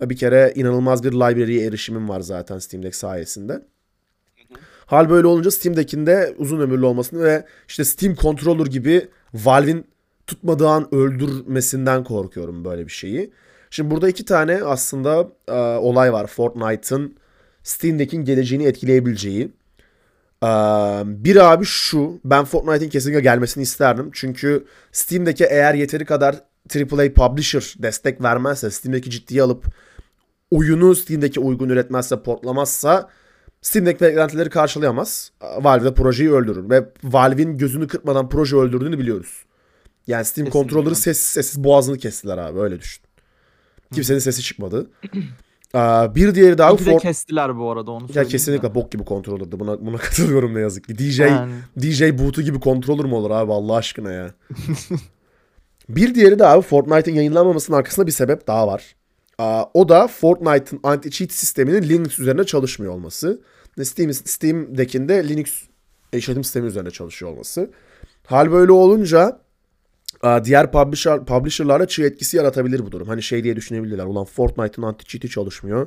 [0.00, 3.62] Bir kere inanılmaz bir library'e erişimim var zaten Steam Deck sayesinde.
[4.86, 9.84] Hal böyle olunca Steam'dekinde uzun ömürlü olmasını ve işte Steam Controller gibi Valve'in
[10.26, 13.32] tutmadığı an öldürmesinden korkuyorum böyle bir şeyi.
[13.70, 16.26] Şimdi burada iki tane aslında e, olay var.
[16.26, 17.16] Fortnite'ın
[17.62, 19.52] Steam'deki geleceğini etkileyebileceği.
[20.42, 20.46] Ee,
[21.06, 22.20] bir abi şu.
[22.24, 24.10] Ben Fortnite'in kesinlikle gelmesini isterdim.
[24.12, 26.36] Çünkü Steam'deki eğer yeteri kadar
[26.74, 29.66] AAA publisher destek vermezse, Steam'deki ciddiye alıp
[30.50, 33.08] oyunu Steam'deki uygun üretmezse, portlamazsa
[33.62, 35.32] Steam'deki beklentileri karşılayamaz.
[35.60, 36.70] Valve de projeyi öldürür.
[36.70, 39.44] Ve Valve'in gözünü kırpmadan proje öldürdüğünü biliyoruz.
[40.06, 40.70] Yani Steam Kesinlikle.
[40.70, 43.04] Controller'ı sessiz sessiz boğazını kestiler abi öyle düşün.
[43.94, 44.90] Kimsenin sesi çıkmadı.
[45.74, 48.74] Aa, bir diğeri daha İyi de kestiler bu arada onu ya kesinlikle de.
[48.74, 49.60] bok gibi controller'dı.
[49.60, 50.98] Buna buna katılıyorum ne yazık ki.
[50.98, 51.52] DJ Yani.
[51.80, 54.34] DJ boot'u gibi controller mu olur abi Allah aşkına ya.
[55.88, 58.96] bir diğeri de abi Fortnite'ın yayınlanmamasının arkasında bir sebep daha var.
[59.38, 63.40] Aa, o da Fortnite'ın anti-cheat sisteminin Linux üzerine çalışmıyor olması.
[63.82, 65.62] Steam, Steam'dekinde Linux
[66.12, 67.70] işletim sistemi üzerine çalışıyor olması.
[68.26, 69.40] Hal böyle olunca
[70.44, 73.08] diğer publisher, publisher'larla çığ etkisi yaratabilir bu durum.
[73.08, 74.04] Hani şey diye düşünebilirler.
[74.04, 75.86] Ulan Fortnite'ın anti-cheat'i çalışmıyor.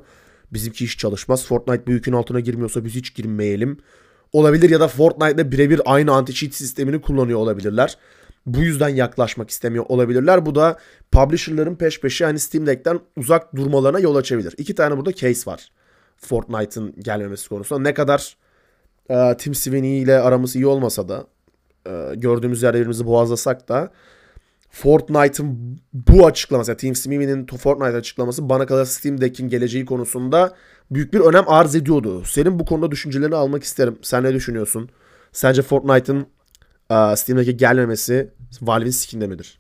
[0.54, 1.46] Bizimki hiç çalışmaz.
[1.46, 3.78] Fortnite bir yükün altına girmiyorsa biz hiç girmeyelim.
[4.34, 7.98] Olabilir ya da Fortnite'le birebir aynı anti-cheat sistemini kullanıyor olabilirler.
[8.46, 10.46] Bu yüzden yaklaşmak istemiyor olabilirler.
[10.46, 10.78] Bu da
[11.12, 14.56] publisher'ların peş peşe hani Steam Deck'ten uzak durmalarına yol açabilir.
[14.58, 15.72] İki tane burada case var.
[16.18, 17.82] Fortnite'ın gelmemesi konusunda.
[17.82, 18.38] Ne kadar
[19.10, 21.28] e, Tim Sweeney ile aramız iyi olmasa da
[21.88, 23.92] e, gördüğümüz yerde birbirimizi boğazlasak da
[24.70, 30.56] Fortnite'ın bu açıklaması, yani Team Simi's Fortnite açıklaması bana kalırsa Steam Deck'in geleceği konusunda
[30.92, 32.24] büyük bir önem arz ediyordu.
[32.26, 33.98] Senin bu konuda düşüncelerini almak isterim.
[34.02, 34.90] Sen ne düşünüyorsun?
[35.32, 36.28] Sence Fortnite'ın
[36.92, 39.60] uh, Steam'deki gelmemesi Valve'in sikinde midir?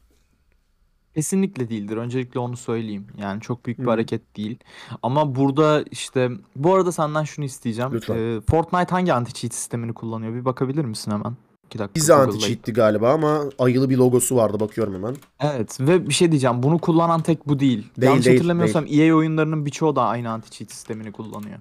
[1.15, 1.97] Kesinlikle değildir.
[1.97, 3.07] Öncelikle onu söyleyeyim.
[3.17, 3.89] Yani çok büyük bir Hı.
[3.89, 4.59] hareket değil.
[5.03, 7.91] Ama burada işte bu arada senden şunu isteyeceğim.
[7.93, 8.15] Lütfen.
[8.15, 10.33] Ee, Fortnite hangi anti-cheat sistemini kullanıyor?
[10.33, 11.35] Bir bakabilir misin hemen?
[11.65, 15.15] 2 dakika Bize anti-cheat'ti galiba ama ayılı bir logosu vardı bakıyorum hemen.
[15.39, 16.63] Evet ve bir şey diyeceğim.
[16.63, 17.77] Bunu kullanan tek bu değil.
[17.97, 21.59] Değil, Yanlış değil, hatırlamıyorsam EA oyunlarının birçoğu da aynı anti-cheat sistemini kullanıyor.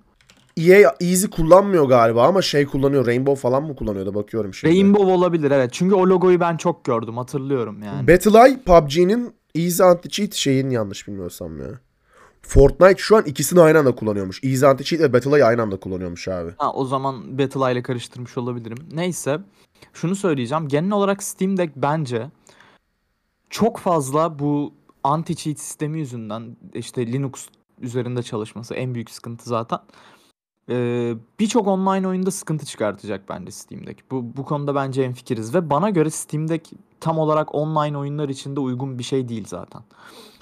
[0.59, 3.07] EA Easy kullanmıyor galiba ama şey kullanıyor.
[3.07, 4.75] Rainbow falan mı kullanıyor da bakıyorum şimdi.
[4.75, 5.73] Rainbow olabilir evet.
[5.73, 7.16] Çünkü o logoyu ben çok gördüm.
[7.16, 8.09] Hatırlıyorum yani.
[8.09, 11.81] Battle.eye PUBG'nin Easy Anti-Cheat şeyin yanlış bilmiyorsam ya.
[12.42, 14.44] Fortnite şu an ikisini aynı anda kullanıyormuş.
[14.44, 16.51] Easy Anti-Cheat ve Battle.eye aynı anda kullanıyormuş abi.
[16.59, 18.79] Ha, o zaman Battle ile karıştırmış olabilirim.
[18.92, 19.38] Neyse.
[19.92, 20.68] Şunu söyleyeceğim.
[20.68, 22.31] Genel olarak Steam Deck bence
[23.51, 27.47] çok fazla bu anti-cheat sistemi yüzünden işte Linux
[27.81, 29.79] üzerinde çalışması en büyük sıkıntı zaten.
[30.70, 34.11] Ee, Birçok online oyunda sıkıntı çıkartacak bence Steam Deck.
[34.11, 38.57] Bu, bu konuda bence hemfikiriz ve bana göre Steam Deck tam olarak online oyunlar için
[38.57, 39.83] de uygun bir şey değil zaten.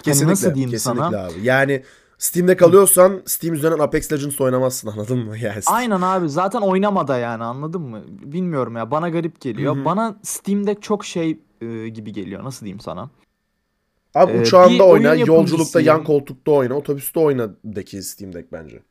[0.03, 0.23] Kesinlikle.
[0.23, 1.25] Hani nasıl diyeyim kesinlikle sana?
[1.25, 1.33] abi.
[1.43, 1.83] Yani
[2.17, 5.37] Steam'de kalıyorsan Steam üzerinden Apex Legends oynamazsın anladın mı?
[5.37, 8.03] Yani Aynen abi zaten oynamada yani anladın mı?
[8.07, 9.75] Bilmiyorum ya bana garip geliyor.
[9.75, 9.85] Hı hı.
[9.85, 12.43] Bana Steam Deck çok şey e, gibi geliyor.
[12.43, 13.09] Nasıl diyeyim sana?
[14.15, 18.81] Abi Ee, uçağında oyna, yolculukta yan koltukta oyna, otobüste oyna deki Steam Deck bence.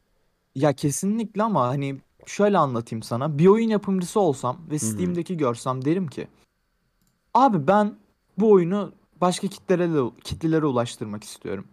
[0.57, 3.39] Ya kesinlikle ama hani şöyle anlatayım sana.
[3.39, 6.29] Bir oyun yapımcısı olsam ve Steam'deki görsem derim ki
[7.35, 7.95] abi ben
[8.39, 11.67] bu oyunu başka kitlere de, kitlelere ulaştırmak istiyorum.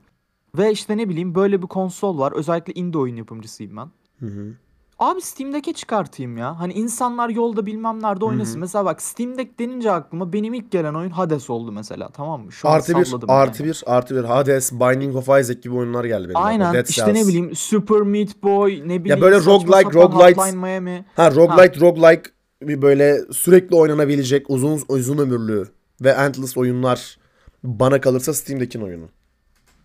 [0.58, 2.32] Ve işte ne bileyim böyle bir konsol var.
[2.32, 3.92] Özellikle indie oyun yapımcısıyım ben.
[4.20, 4.54] Hı hı.
[5.00, 6.60] Abi Steam Deck'e çıkartayım ya.
[6.60, 8.56] Hani insanlar yolda bilmem nerede oynasın.
[8.56, 8.60] hı.
[8.60, 12.10] Mesela bak Steam Deck denince aklıma benim ilk gelen oyun Hades oldu mesela.
[12.10, 12.52] Tamam mı?
[12.52, 13.70] Şu Artı bir, artı yani.
[13.70, 14.24] bir, artı bir.
[14.24, 16.38] Hades, Binding of Isaac gibi oyunlar geldi benim.
[16.38, 17.16] Aynen Dead işte Cells.
[17.16, 21.06] ne bileyim Super Meat Boy ne bileyim böyle saçma roguelike, Hotline Miami.
[21.16, 22.24] Ha roguelite, roguelike
[22.62, 25.68] bir böyle sürekli oynanabilecek uzun uzun ömürlü
[26.02, 27.18] ve endless oyunlar
[27.64, 29.06] bana kalırsa Steam'dekinin oyunu.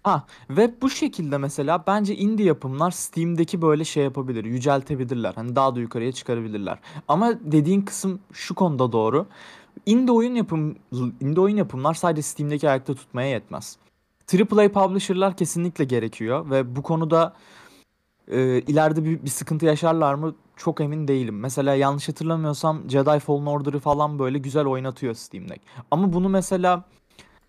[0.02, 5.32] Ha ve bu şekilde mesela bence indie yapımlar Steam'deki böyle şey yapabilir, yüceltebilirler.
[5.34, 6.78] Hani daha da yukarıya çıkarabilirler.
[7.08, 9.26] Ama dediğin kısım şu konuda doğru.
[9.87, 10.76] Indie oyun yapım
[11.20, 13.76] indie oyun yapımlar sadece Steam'deki ayakta tutmaya yetmez.
[14.34, 17.34] AAA publisher'lar kesinlikle gerekiyor ve bu konuda
[18.28, 21.40] e, ileride bir, bir sıkıntı yaşarlar mı çok emin değilim.
[21.40, 25.61] Mesela yanlış hatırlamıyorsam Jedi Fallen Order'ı falan böyle güzel oynatıyor Steam Deck.
[25.90, 26.84] Ama bunu mesela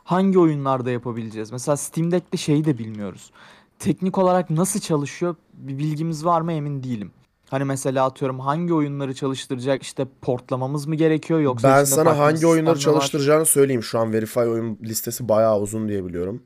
[0.10, 1.52] hangi oyunlarda yapabileceğiz?
[1.52, 3.32] Mesela Steam Deck'te şeyi de bilmiyoruz.
[3.80, 7.12] Teknik olarak nasıl çalışıyor bir bilgimiz var mı emin değilim.
[7.50, 12.76] Hani mesela atıyorum hangi oyunları çalıştıracak işte portlamamız mı gerekiyor yoksa ben sana hangi oyunları
[12.76, 12.82] mi var?
[12.82, 13.84] çalıştıracağını söyleyeyim.
[13.84, 16.44] Şu an Verify oyun listesi bayağı uzun diye biliyorum.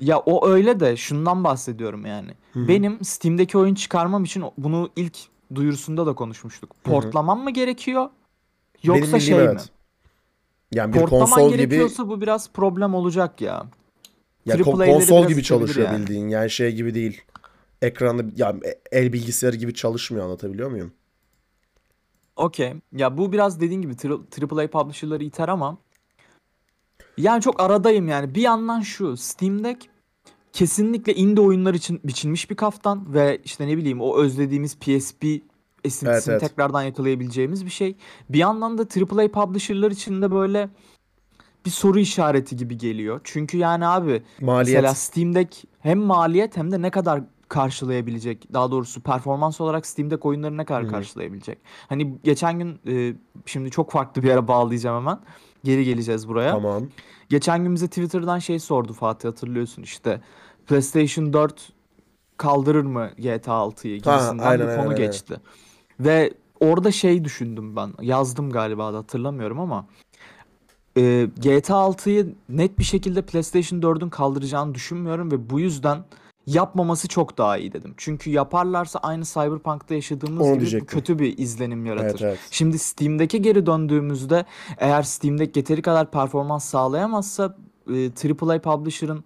[0.00, 2.30] Ya o öyle de şundan bahsediyorum yani.
[2.54, 5.18] Benim Steam'deki oyun çıkarmam için bunu ilk
[5.54, 6.70] duyurusunda da konuşmuştuk.
[6.84, 8.08] Portlamam mı gerekiyor?
[8.84, 9.44] Benim Yoksa bildiğim şey mi?
[9.44, 9.70] evet.
[10.72, 13.66] Yani bir Portlaman konsol gibi gerekiyorsa bu biraz problem olacak ya.
[14.46, 16.00] ya AAA'leri konsol biraz gibi çalışıyor yani.
[16.00, 16.28] bildiğin.
[16.28, 17.22] Yani şey gibi değil.
[17.82, 18.56] Ekranda ya
[18.92, 20.92] el bilgisayarı gibi çalışmıyor anlatabiliyor muyum?
[22.36, 22.74] Okey.
[22.92, 25.78] Ya bu biraz dediğin gibi tri- AAA publisher'ları iter ama
[27.16, 28.34] yani çok aradayım yani.
[28.34, 29.88] Bir yandan şu Steam Deck
[30.52, 35.24] kesinlikle indie oyunlar için biçilmiş bir kaftan ve işte ne bileyim o özlediğimiz PSP
[35.88, 36.50] esintisini Evet, evet.
[36.50, 37.96] tekrardan yakalayabileceğimiz bir şey.
[38.28, 40.68] Bir yandan da AAA publisher'lar için de böyle
[41.66, 43.20] bir soru işareti gibi geliyor.
[43.24, 44.76] Çünkü yani abi Maliyet.
[44.76, 48.52] Mesela Steam Deck hem maliyet hem de ne kadar karşılayabilecek.
[48.52, 50.88] Daha doğrusu performans olarak Steam Deck oyunları ne kadar hı.
[50.88, 51.58] karşılayabilecek.
[51.88, 53.14] Hani geçen gün e,
[53.46, 55.20] şimdi çok farklı bir yere bağlayacağım hemen.
[55.64, 56.52] Geri geleceğiz buraya.
[56.52, 56.82] Tamam.
[57.28, 60.20] Geçen gün bize Twitter'dan şey sordu Fatih hatırlıyorsun işte.
[60.66, 61.72] PlayStation 4
[62.36, 65.06] kaldırır mı GTA 6'yı Ha, gibisinden aynen, bir aynen, konu aynen.
[65.06, 65.40] geçti.
[66.00, 67.92] Ve orada şey düşündüm ben.
[68.00, 69.86] Yazdım galiba da hatırlamıyorum ama
[70.96, 76.04] e, GTA 6'yı net bir şekilde PlayStation 4'ün kaldıracağını düşünmüyorum ve bu yüzden
[76.46, 77.94] yapmaması çok daha iyi dedim.
[77.96, 80.98] Çünkü yaparlarsa aynı Cyberpunk'ta yaşadığımız Onu gibi diyecektim.
[80.98, 82.08] kötü bir izlenim yaratır.
[82.08, 82.38] Evet evet.
[82.50, 84.44] Şimdi Steam'deki geri döndüğümüzde
[84.78, 87.56] eğer Steam'deki yeteri kadar performans sağlayamazsa
[87.94, 88.10] e,
[88.42, 89.24] AAA publisher'ın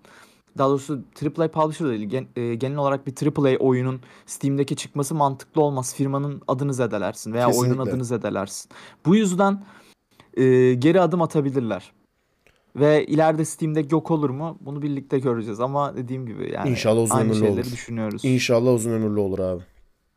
[0.59, 5.63] daha doğrusu AAA publisher değil gen- e, genel olarak bir AAA oyunun Steam'deki çıkması mantıklı
[5.63, 5.95] olmaz.
[5.95, 7.91] Firmanın adını zedelersin veya oyunun Kesinlikle.
[7.91, 8.71] adını zedelersin.
[9.07, 9.65] Bu yüzden
[10.37, 11.93] e, geri adım atabilirler.
[12.77, 14.59] Ve ileride Steam'de yok olur mu?
[14.61, 17.65] Bunu birlikte göreceğiz ama dediğim gibi yani İnşallah uzun aynı ömürlü olur.
[17.65, 18.25] düşünüyoruz.
[18.25, 19.63] İnşallah uzun ömürlü olur abi.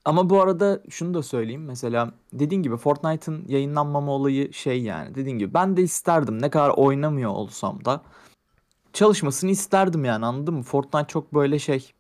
[0.06, 1.66] Ama bu arada şunu da söyleyeyim.
[1.66, 5.16] Mesela dediğin gibi Fortnite'ın yayınlanmama olayı şey yani.
[5.16, 6.42] Dediğin gibi ben de isterdim.
[6.42, 8.02] Ne kadar oynamıyor olsam da
[8.96, 10.64] çalışmasını isterdim yani anladın mı?
[10.64, 11.92] Fortnite çok böyle şey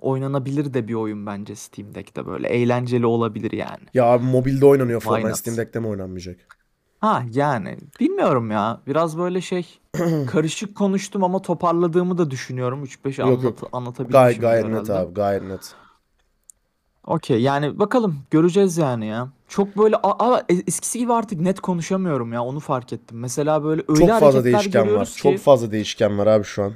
[0.00, 3.84] oynanabilir de bir oyun bence Steam Deck'te böyle eğlenceli olabilir yani.
[3.94, 5.30] Ya abi mobilde oynanıyor Why Fortnite.
[5.30, 5.38] not?
[5.38, 6.36] Steam Deck'te mi oynanmayacak?
[7.00, 8.80] Ha yani bilmiyorum ya.
[8.86, 9.66] Biraz böyle şey
[10.26, 12.84] karışık konuştum ama toparladığımı da düşünüyorum.
[12.84, 15.74] 3-5 Yok, anlat anlatabilmişim Gayet gayet net abi gayet net.
[17.06, 19.28] Okey yani bakalım göreceğiz yani ya.
[19.48, 23.18] Çok böyle a- e- eskisi gibi artık net konuşamıyorum ya onu fark ettim.
[23.18, 24.86] Mesela böyle öyle Çok fazla hareketler değişken var.
[24.86, 26.72] görüyoruz Çok ki fazla değişken var abi şu an.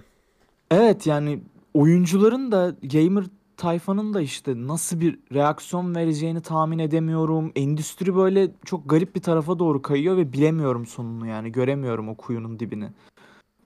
[0.71, 1.41] evet yani
[1.75, 3.25] oyuncuların da gamer
[3.57, 7.53] tayfanın da işte nasıl bir reaksiyon vereceğini tahmin edemiyorum.
[7.57, 12.59] Endüstri böyle çok garip bir tarafa doğru kayıyor ve bilemiyorum sonunu yani göremiyorum o kuyunun
[12.61, 12.89] dibini.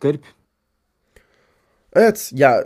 [0.01, 0.25] Garip.
[1.93, 2.65] Evet ya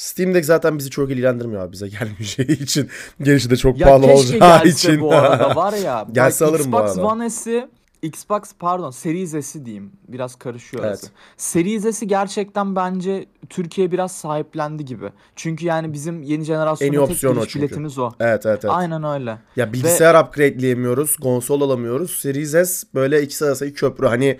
[0.00, 2.88] Steam Deck zaten bizi çok ilgilendirmiyor abi bize gelmeyeceği için.
[3.22, 5.00] Gelişi de çok Ya pahalı olacağı için.
[5.00, 6.04] bu arada var ya.
[6.08, 7.06] bak Gelse alırım bu Xbox arada.
[7.06, 7.68] One S'i,
[8.02, 9.92] Xbox pardon Series S'i diyeyim.
[10.08, 10.90] Biraz karışıyor Evet.
[10.90, 11.06] arası.
[11.36, 15.06] Series S'i gerçekten bence Türkiye biraz sahiplendi gibi.
[15.36, 17.58] Çünkü yani bizim yeni jenerasyona tek o çünkü.
[17.66, 18.10] biletimiz o.
[18.20, 18.74] Evet evet evet.
[18.74, 19.38] Aynen öyle.
[19.56, 22.10] Ya bilgisayar upgradeleyemiyoruz, konsol alamıyoruz.
[22.10, 24.06] Series S böyle ikisi arasındaki köprü.
[24.06, 24.38] Hani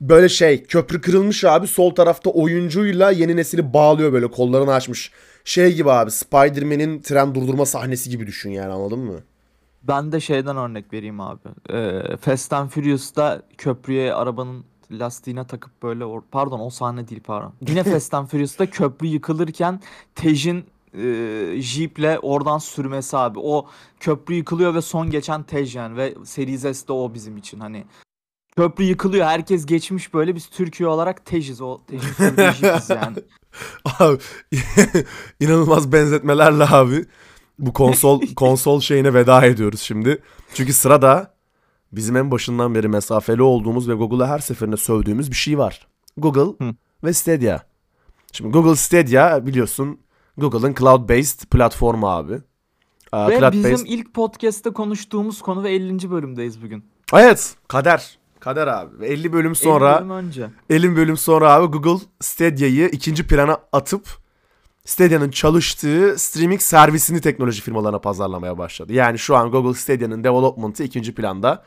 [0.00, 5.12] böyle şey köprü kırılmış abi sol tarafta oyuncuyla yeni nesili bağlıyor böyle kollarını açmış.
[5.44, 9.20] Şey gibi abi Spider-Man'in tren durdurma sahnesi gibi düşün yani anladın mı?
[9.82, 11.48] Ben de şeyden örnek vereyim abi.
[11.72, 17.52] Ee, Fast and Furious'ta köprüye arabanın lastiğine takıp böyle or- pardon o sahne değil pardon.
[17.68, 19.80] Yine Fast and Furious'ta köprü yıkılırken
[20.14, 20.64] Tej'in
[20.94, 23.38] e, Jeep'le oradan sürmesi abi.
[23.42, 23.66] O
[24.00, 27.84] köprü yıkılıyor ve son geçen Tej yani ve Series S'de o bizim için hani.
[28.58, 33.16] Köprü yıkılıyor herkes geçmiş böyle biz Türkiye olarak Tej'iz o Jeep'iz yani.
[33.84, 34.18] Abi
[35.40, 37.04] inanılmaz benzetmelerle abi
[37.58, 40.22] bu konsol konsol şeyine veda ediyoruz şimdi.
[40.54, 41.34] Çünkü sırada
[41.92, 45.86] bizim en başından beri mesafeli olduğumuz ve Google'a her seferinde sövdüğümüz bir şey var.
[46.16, 46.74] Google Hı.
[47.04, 47.60] ve Stadia.
[48.32, 50.00] Şimdi Google Stadia biliyorsun
[50.38, 52.32] Google'ın cloud-based platformu abi.
[52.32, 52.38] Ve
[53.12, 56.10] cloud-based- bizim ilk podcast'te konuştuğumuz konu ve 50.
[56.10, 56.84] bölümdeyiz bugün.
[57.12, 58.17] Evet, kader.
[58.40, 58.98] Kader abi.
[58.98, 60.50] Ve 50 bölüm 50 sonra bölüm önce.
[60.70, 64.08] 50 bölüm sonra abi Google Stadia'yı ikinci plana atıp
[64.84, 68.92] Stadia'nın çalıştığı streaming servisini teknoloji firmalarına pazarlamaya başladı.
[68.92, 71.64] Yani şu an Google Stadia'nın development'ı ikinci planda.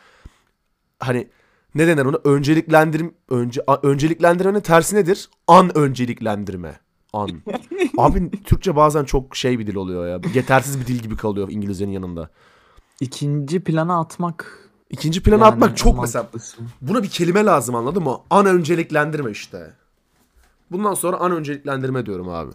[0.99, 1.27] Hani
[1.75, 2.17] ne denir ona?
[2.23, 5.29] Önceliklendirim önce önceliklendirmenin tersi nedir?
[5.47, 6.79] An önceliklendirme.
[7.13, 7.29] An.
[7.97, 10.19] Abi Türkçe bazen çok şey bir dil oluyor ya.
[10.33, 12.29] Yetersiz bir dil gibi kalıyor İngilizcenin yanında.
[12.99, 14.60] İkinci plana atmak.
[14.91, 16.57] İkinci plana yani atmak çok mesela mantıklısı.
[16.81, 18.17] Buna bir kelime lazım anladın mı?
[18.29, 19.73] An önceliklendirme işte.
[20.71, 22.51] Bundan sonra an önceliklendirme diyorum abi.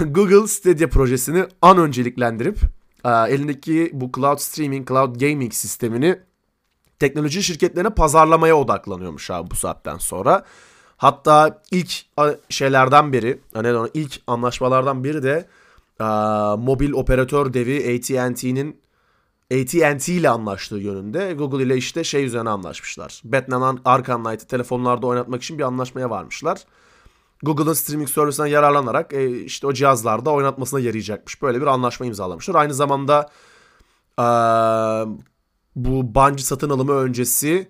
[0.06, 2.58] Google Stadia projesini an önceliklendirip
[3.04, 6.18] e, elindeki bu cloud streaming, cloud gaming sistemini
[6.98, 10.44] teknoloji şirketlerine pazarlamaya odaklanıyormuş abi bu saatten sonra.
[10.96, 11.92] Hatta ilk
[12.48, 15.46] şeylerden biri, hani ilk anlaşmalardan biri de
[16.00, 16.04] e,
[16.56, 18.82] mobil operatör devi AT&T'nin
[19.52, 21.32] AT&T ile anlaştığı yönünde.
[21.32, 23.22] Google ile işte şey üzerine anlaşmışlar.
[23.24, 26.58] Batman Arkham Knight'ı telefonlarda oynatmak için bir anlaşmaya varmışlar.
[27.42, 31.42] Google'ın streaming servisinden yararlanarak e, işte o cihazlarda oynatmasına yarayacakmış.
[31.42, 32.54] Böyle bir anlaşma imzalamışlar.
[32.54, 33.30] Aynı zamanda
[34.18, 34.24] e,
[35.76, 37.68] bu Bungie satın alımı öncesi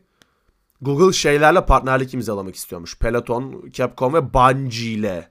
[0.83, 2.99] Google şeylerle partnerlik imzalamak istiyormuş.
[2.99, 5.29] Peloton, Capcom ve Bungie ile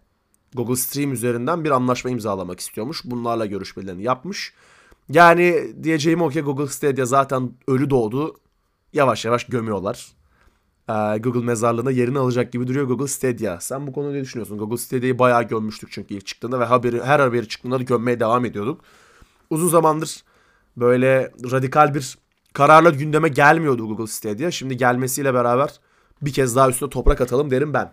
[0.54, 3.02] Google Stream üzerinden bir anlaşma imzalamak istiyormuş.
[3.06, 4.54] Bunlarla görüşmelerini yapmış.
[5.10, 8.36] Yani diyeceğim o ki Google Stadia zaten ölü doğdu.
[8.94, 10.08] Yavaş yavaş gömüyorlar.
[10.90, 13.60] Ee, Google mezarlığına yerini alacak gibi duruyor Google Stadia.
[13.60, 14.58] Sen bu konuda ne düşünüyorsun?
[14.58, 18.46] Google Stadia'yı bayağı gömmüştük çünkü ilk çıktığında ve haberi, her haberi çıktığında da gömmeye devam
[18.46, 18.82] ediyorduk.
[19.50, 20.24] Uzun zamandır
[20.78, 22.18] böyle radikal bir
[22.54, 24.52] kararla gündeme gelmiyordu Google Stadia.
[24.52, 25.80] Şimdi gelmesiyle beraber
[26.22, 27.92] bir kez daha üstüne toprak atalım derim ben.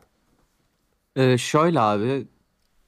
[1.17, 2.27] Ee, şöyle abi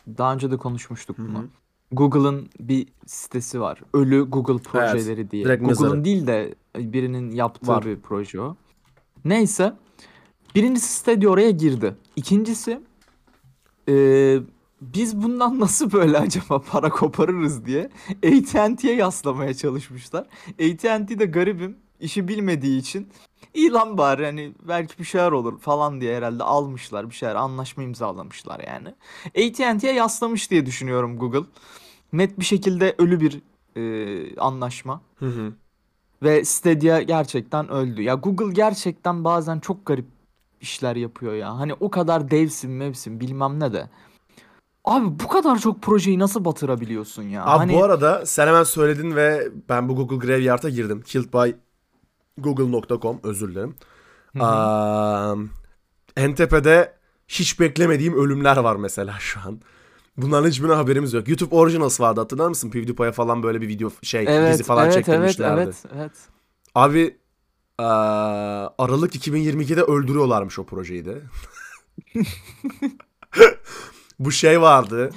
[0.07, 1.49] daha önce de konuşmuştuk bunu.
[1.93, 3.81] Google'ın bir sitesi var.
[3.95, 5.45] Ölü Google projeleri diye.
[5.45, 7.85] direkt Google'ın değil de birinin yaptığı Var.
[7.85, 8.57] bir proje o.
[9.25, 9.73] Neyse.
[10.55, 11.95] Birincisi Stadia oraya girdi.
[12.17, 12.81] İkincisi
[13.89, 14.41] eee,
[14.81, 17.91] biz bundan nasıl böyle acaba para koparırız diye
[18.25, 20.27] AT&T'ye yaslamaya çalışmışlar.
[20.49, 23.09] AT&T de garibim işi bilmediği için
[23.55, 27.83] iyi lan bari hani belki bir şeyler olur falan diye herhalde almışlar bir şeyler anlaşma
[27.83, 28.89] imzalamışlar yani.
[29.27, 31.47] AT&T'ye yaslamış diye düşünüyorum Google.
[32.13, 33.41] Net bir şekilde ölü bir
[33.77, 35.01] eee, anlaşma.
[35.19, 35.53] Hı hı.
[36.23, 38.03] Ve Stadia gerçekten öldü.
[38.03, 40.07] Ya Google gerçekten bazen çok garip
[40.61, 41.59] işler yapıyor ya.
[41.59, 43.91] Hani o kadar devsin mevsim bilmem ne de.
[44.85, 47.43] Abi bu kadar çok projeyi nasıl batırabiliyorsun ya?
[47.43, 51.03] Abi hani bu arada sen hemen söyledin ve ben bu Google Graveyard'a girdim.
[51.03, 51.51] Killed by
[52.43, 53.75] Google.com özür dilerim.
[54.41, 55.35] Aa,
[56.17, 56.93] en tepede
[57.29, 59.61] hiç beklemediğim ölümler var mesela şu an.
[60.17, 61.29] Bunların hiçbirine haberimiz yok.
[61.29, 62.71] YouTube Originals vardı hatırlar mısın?
[62.71, 65.61] PewDiePie'ye falan böyle bir video şey Evet, dizi falan evet, evet, çektirmişlerdi.
[65.61, 66.13] evet, evet.
[66.75, 66.99] Abi
[67.81, 67.87] eee,
[68.79, 71.19] Aralık 2022'de öldürüyorlarmış o projeyi de.
[74.19, 75.11] Bu şey vardı.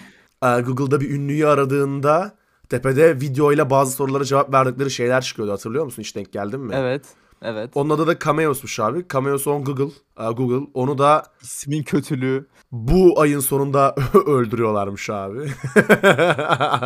[0.44, 2.36] Eee, Google'da bir ünlüyü aradığında
[2.78, 5.52] tepede videoyla bazı sorulara cevap verdikleri şeyler çıkıyordu.
[5.52, 6.02] Hatırlıyor musun?
[6.02, 6.74] Hiç denk geldin mi?
[6.78, 7.06] Evet,
[7.42, 7.72] evet.
[7.76, 9.06] Onun adı da Cameos'muş abi.
[9.14, 9.84] Cameos on Google.
[10.20, 10.68] Eee, Google.
[10.74, 12.48] Onu da İsmin kötülüğü.
[12.72, 15.40] bu ayın sonunda öldürüyorlarmış abi.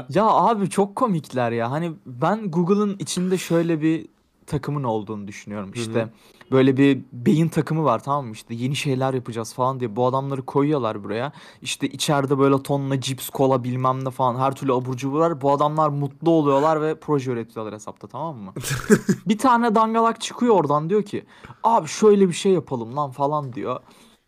[0.10, 1.71] Ya abi çok komikler ya.
[1.71, 4.08] Hani ben Google'ın içinde şöyle bir
[4.48, 5.72] takımın olduğunu düşünüyorum.
[5.76, 6.10] İşte
[6.52, 8.32] böyle bir beyin takımı var tamam mı?
[8.32, 11.32] İşte yeni şeyler yapacağız falan diye bu adamları koyuyorlar buraya.
[11.62, 15.42] İşte içeride böyle tonla cips, kola bilmem ne falan her türlü abur cubur var.
[15.42, 18.54] Bu adamlar mutlu oluyorlar ve proje üretiyorlar hesapta tamam mı?
[19.28, 21.26] bir tane dangalak çıkıyor oradan diyor ki
[21.64, 23.80] abi şöyle bir şey yapalım lan falan diyor.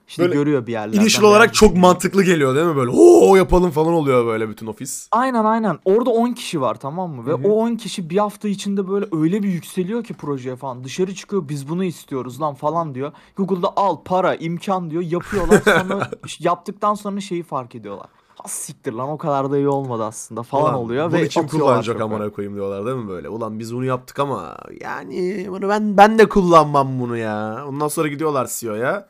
[0.10, 1.02] İşte Böyle görüyor bir yerlerden.
[1.02, 1.80] İnişil olarak bir çok şey.
[1.80, 2.91] mantıklı geliyor değil mi böyle?
[2.91, 5.08] Oo yapalım falan oluyor böyle bütün ofis.
[5.12, 5.80] Aynen aynen.
[5.86, 7.26] Orada 10 kişi var tamam mı?
[7.26, 7.48] Ve Hı hı.
[7.48, 10.84] o 10 kişi bir hafta içinde böyle öyle bir yükseliyor ki projeye falan.
[10.84, 13.12] Dışarı çıkıyor biz bunu istiyoruz lan falan diyor.
[13.38, 15.62] Google'da al para imkan diyor yapıyorlar.
[15.65, 18.08] Sonra yaptıktan sonra şeyi fark ediyorlar.
[18.36, 21.12] Ha siktir lan o kadar da iyi olmadı aslında falan Ulan, oluyor.
[21.13, 23.30] ve kim kullanacak amına koyayım diyorlar değil mi böyle?
[23.30, 27.65] Ulan biz bunu yaptık ama yani bunu ben ben de kullanmam bunu ya.
[27.69, 29.08] Ondan sonra gidiyorlar CEO'ya.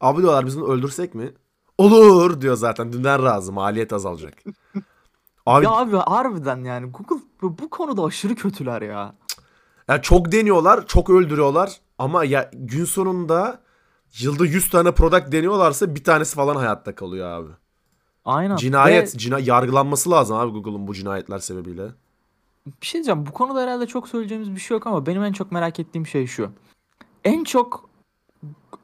[0.00, 1.32] Abi diyorlar biz bunu öldürsek mi?
[1.78, 2.92] Olur diyor zaten.
[2.92, 3.52] Dünden razı.
[3.52, 4.34] Maliyet azalacak.
[5.46, 9.14] Abi Ya abi harbiden yani Google bu, bu konuda aşırı kötüler ya.
[9.88, 13.60] ya çok deniyorlar, çok öldürüyorlar ama ya gün sonunda
[14.20, 17.50] yılda 100 tane product deniyorlarsa bir tanesi falan hayatta kalıyor abi.
[18.24, 18.56] Aynen.
[18.56, 21.88] Cinayet, Ve cina yargılanması lazım abi Google'un bu cinayetler sebebiyle.
[22.66, 25.52] bir şey diyeceğim bu konuda herhalde çok söyleyeceğimiz bir şey yok ama benim en çok
[25.52, 26.50] merak ettiğim şey şu.
[27.24, 27.87] En çok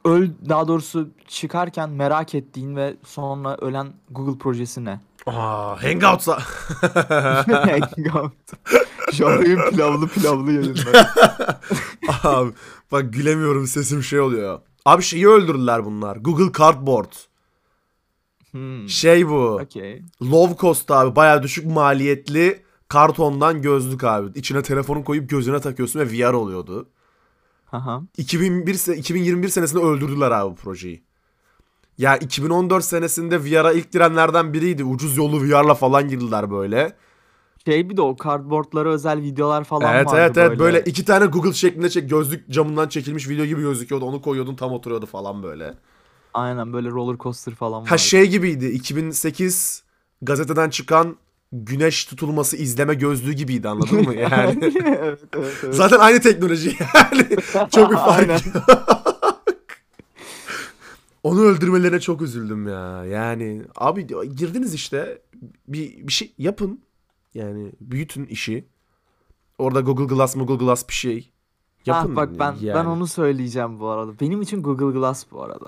[0.05, 5.01] öl daha doğrusu çıkarken merak ettiğin ve sonra ölen Google projesi ne?
[5.27, 6.38] Aa, Hangout'sa
[7.49, 8.33] Hangout.
[9.12, 11.07] Şahıyım pilavlı pilavlı yayınlar.
[12.23, 12.51] Abi
[12.93, 14.61] bak gülemiyorum sesim şey oluyor.
[14.85, 16.17] Abi şeyi öldürdüler bunlar.
[16.17, 17.12] Google Cardboard.
[18.51, 18.88] Hmm.
[18.88, 19.61] Şey bu.
[19.62, 20.03] Okey.
[20.23, 21.17] Low cost abi.
[21.17, 24.38] Bayağı düşük maliyetli kartondan gözlük abi.
[24.38, 26.88] İçine telefonun koyup gözüne takıyorsun ve VR oluyordu.
[27.75, 28.03] Haha.
[28.19, 31.03] 2001 se- 2021 senesinde öldürdüler abi bu projeyi.
[31.99, 34.85] Ya 2014 senesinde VR'a ilk girenlerden biriydi.
[34.85, 36.97] Ucuz yolu VR'la falan girdiler böyle.
[37.65, 40.61] Şey bir de o cardboardlara özel videolar falan evet vardı evet evet böyle.
[40.61, 44.05] böyle iki tane Google şeklinde çek gözlük camından çekilmiş video gibi gözüküyordu.
[44.05, 45.75] Onu koyuyordun tam oturuyordu falan böyle.
[46.35, 47.91] Aynen böyle roller coaster falan vardı.
[47.91, 49.85] Ha şey gibiydi 2008
[50.23, 51.17] gazeteden çıkan
[51.55, 54.14] güneş tutulması izleme gözlüğü gibiydi anladın mı?
[54.25, 54.77] Yani evet,
[55.33, 55.75] evet, evet.
[55.75, 57.27] zaten aynı teknoloji yani
[57.71, 58.43] çok bir fark.
[61.23, 63.05] Onu öldürmelerine çok üzüldüm ya.
[63.05, 65.23] Yani abi girdiniz işte
[65.69, 66.81] bir bir şey yapın.
[67.35, 68.69] Yani büyütün işi.
[69.59, 71.31] Orada Google Glass, Google Glass bir şey.
[71.87, 72.12] Yapın.
[72.12, 72.88] Ah, bak ben ben yani.
[72.88, 74.21] onu söyleyeceğim bu arada.
[74.21, 75.67] Benim için Google Glass bu arada.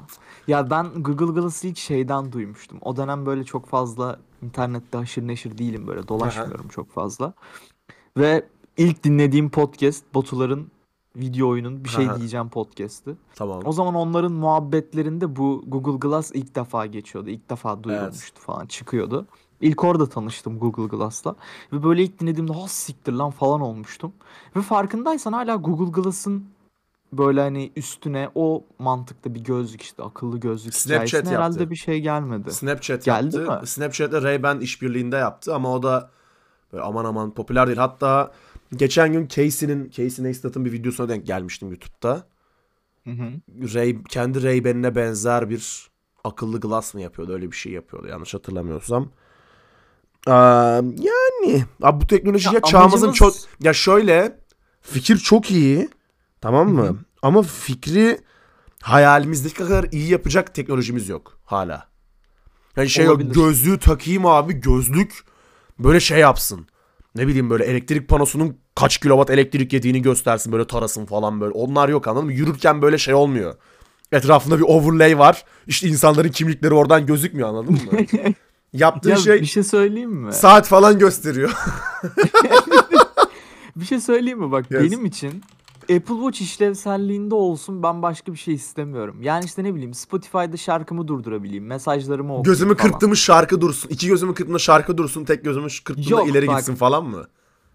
[0.48, 2.78] Ya ben Google Glass'ı ilk şeyden duymuştum.
[2.80, 7.32] O dönem böyle çok fazla internette haşır neşir değilim böyle dolaşmıyorum çok fazla.
[8.16, 10.66] Ve ilk dinlediğim podcast Batuların
[11.16, 12.18] video oyunun bir şey Aha.
[12.18, 13.16] diyeceğim podcast'ı.
[13.34, 13.62] Tamam.
[13.64, 17.30] O zaman onların muhabbetlerinde bu Google Glass ilk defa geçiyordu.
[17.30, 19.26] İlk defa duyulmuştu falan çıkıyordu.
[19.60, 21.36] İlk orada tanıştım Google Glass'la.
[21.72, 24.12] Ve böyle ilk dinlediğimde ha siktir lan falan olmuştum.
[24.56, 26.44] Ve farkındaysan hala Google Glass'ın
[27.12, 32.00] böyle hani üstüne o mantıkta bir gözlük işte akıllı gözlük Snapchat hikayesine herhalde bir şey
[32.00, 32.52] gelmedi.
[32.52, 33.60] Snapchat Geldi yaptı.
[33.60, 33.66] mi?
[33.66, 36.10] Snapchat'le Ray-Ban işbirliğinde yaptı ama o da
[36.72, 37.78] böyle aman aman popüler değil.
[37.78, 38.32] Hatta
[38.76, 42.26] geçen gün Casey'nin Casey Neistat'ın bir videosuna denk gelmiştim YouTube'da.
[43.04, 43.28] Hı hı.
[43.74, 45.88] Ray kendi Ray-Ban'ine benzer bir
[46.24, 47.32] akıllı glass mı yapıyordu?
[47.32, 49.08] Öyle bir şey yapıyordu yanlış hatırlamıyorsam.
[50.28, 54.38] Ee, yani abi bu teknoloji Ya ya çağımızın amacımız- çok ya şöyle
[54.80, 55.88] fikir çok iyi
[56.46, 56.96] tamam mı?
[57.22, 58.20] Ama fikri
[58.82, 61.86] hayalimizdeki kadar iyi yapacak teknolojimiz yok hala.
[62.76, 63.34] Yani şey yok Olabilir.
[63.34, 65.24] gözlüğü takayım abi gözlük
[65.78, 66.66] böyle şey yapsın.
[67.14, 71.52] Ne bileyim böyle elektrik panosunun kaç kilowatt elektrik yediğini göstersin böyle tarasın falan böyle.
[71.52, 72.32] Onlar yok anladın mı?
[72.32, 73.54] Yürürken böyle şey olmuyor.
[74.12, 75.44] Etrafında bir overlay var.
[75.66, 77.80] İşte insanların kimlikleri oradan gözükmüyor anladın mı?
[78.72, 80.32] Yaptığı Ya şey bir şey söyleyeyim mi?
[80.32, 81.50] saat falan gösteriyor.
[83.76, 84.50] Bir şey söyleyeyim mi?
[84.52, 84.82] Bak Yes.
[84.82, 85.42] benim için
[85.96, 89.22] Apple Watch işlevselliğinde olsun ben başka bir şey istemiyorum.
[89.22, 92.90] Yani işte ne bileyim Spotify'da şarkımı durdurabileyim, mesajlarımı okuyayım Gözümü falan.
[92.90, 93.88] kırptığımız şarkı dursun.
[93.88, 95.24] İki gözümü kırptığımda şarkı dursun.
[95.24, 96.56] Tek gözümü kırptığımda Yok, ileri bak.
[96.56, 97.24] gitsin falan mı?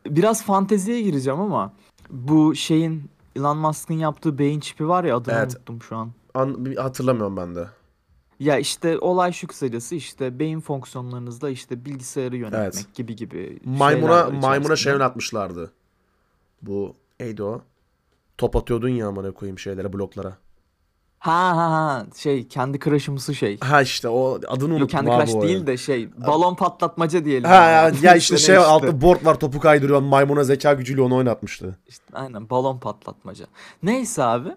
[0.10, 1.74] Biraz fanteziye gireceğim ama
[2.10, 3.04] bu şeyin
[3.36, 5.56] Elon Musk'ın yaptığı beyin çipi var ya adını Evet.
[5.56, 6.12] unuttum şu an.
[6.34, 7.68] An, hatırlamıyorum ben de.
[8.40, 12.96] Ya işte olay şu kısacası işte beyin fonksiyonlarınızda işte bilgisayarı yönetmek Evet.
[12.96, 15.72] gibi gibi Maymuna maymuna şey oynatmışlardı.
[16.62, 17.62] Bu neydi o?
[18.42, 20.38] Top atıyordun ya amına koyayım şeylere bloklara.
[21.20, 23.60] Ha ha ha şey kendi crush'ımsı şey.
[23.60, 27.50] Ha işte o adını Yok unuttum kendi abi crush değil de şey balon patlatmaca diyelim.
[27.50, 30.02] Ha ya, ya işte şey altta board var topu kaydırıyor.
[30.02, 31.78] Maymuna zeka gücüyle onu oynatmıştı.
[31.88, 33.46] İşte aynen balon patlatmaca.
[33.84, 34.50] Neyse abi.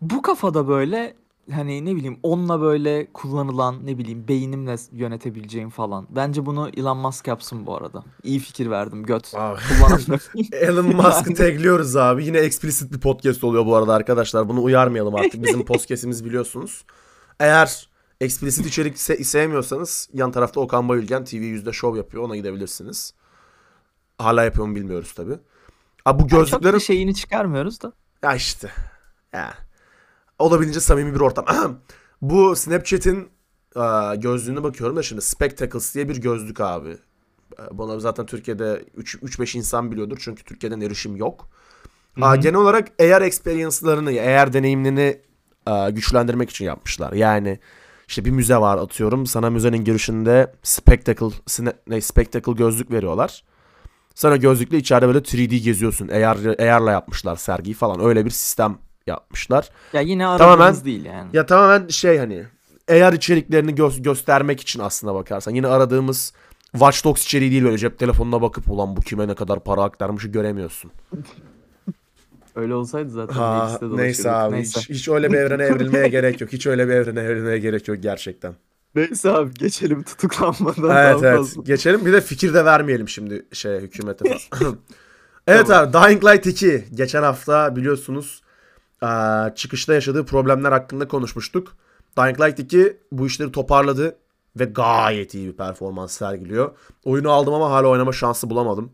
[0.00, 1.14] Bu kafada böyle
[1.50, 6.06] hani ne bileyim onunla böyle kullanılan ne bileyim beynimle yönetebileceğim falan.
[6.10, 8.04] Bence bunu Elon Musk yapsın bu arada.
[8.22, 9.34] İyi fikir verdim göt.
[9.34, 9.60] Abi.
[10.52, 12.24] Elon Musk'ı Yani- tagliyoruz abi.
[12.26, 14.48] Yine explicit bir podcast oluyor bu arada arkadaşlar.
[14.48, 15.42] Bunu uyarmayalım artık.
[15.42, 16.84] Bizim podcast'imiz biliyorsunuz.
[17.40, 17.88] Eğer
[18.20, 22.22] explicit içerik se- sevmiyorsanız yan tarafta Okan Bayülgen TV yüzde şov yapıyor.
[22.24, 23.14] Ona gidebilirsiniz.
[24.18, 25.32] Hala yapıyor mu bilmiyoruz tabi.
[26.04, 26.78] Abi bu Çok da gözlüklerin...
[26.78, 27.92] şeyini çıkarmıyoruz da.
[28.22, 28.70] Ya işte.
[29.32, 29.54] Ya.
[30.40, 31.44] Olabildiğince samimi bir ortam.
[32.22, 33.28] bu Snapchat'in
[33.76, 36.96] e, gözlüğüne bakıyorum da şimdi Spectacles diye bir gözlük abi.
[37.58, 41.48] E, Bunu zaten Türkiye'de 3-5 insan biliyordur çünkü Türkiye'den erişim yok.
[42.20, 42.40] Aa, Hı hı.
[42.40, 45.20] genel olarak AR experience'larını, AR deneyimlerini
[45.66, 47.12] e, güçlendirmek için yapmışlar.
[47.12, 47.58] Yani
[48.08, 49.26] işte bir müze var atıyorum.
[49.26, 51.36] Sana müzenin girişinde spectacle,
[51.86, 53.44] ne, spectacle gözlük veriyorlar.
[54.14, 56.08] Sana gözlükle içeride böyle 3D geziyorsun.
[56.08, 58.04] AR, AR'la yapmışlar sergiyi falan.
[58.04, 59.70] Öyle bir sistem yapmışlar.
[59.92, 61.28] Ya yine aradığımız değil yani.
[61.32, 62.44] Ya tamamen şey hani
[62.90, 65.54] AR içeriklerini gö- göstermek için aslına bakarsan.
[65.54, 66.32] Yine aradığımız
[66.72, 70.28] Watch Dogs içeriği değil böyle cep telefonuna bakıp ulan bu kime ne kadar para aktarmışı
[70.28, 70.90] göremiyorsun.
[72.54, 74.80] Öyle olsaydı zaten Ha, neyse abi Neyse.
[74.80, 76.52] Hiç, hiç öyle bir evrene evrilmeye gerek yok.
[76.52, 78.54] Hiç öyle bir evrene evrilmeye gerek yok gerçekten.
[78.94, 81.36] Neyse abi geçelim tutuklanmadan evet evet.
[81.36, 81.62] fazla.
[81.62, 84.24] Geçelim bir de fikir de vermeyelim şimdi şey hükümete
[85.46, 88.42] evet abi Dying Light 2 geçen hafta biliyorsunuz
[89.02, 91.76] eee, çıkışta yaşadığı problemler hakkında konuşmuştuk.
[92.18, 94.16] Dying Light 2 bu işleri toparladı
[94.56, 96.76] ve gayet iyi bir performans sergiliyor.
[97.04, 98.90] Oyunu aldım ama hala oynama şansı bulamadım.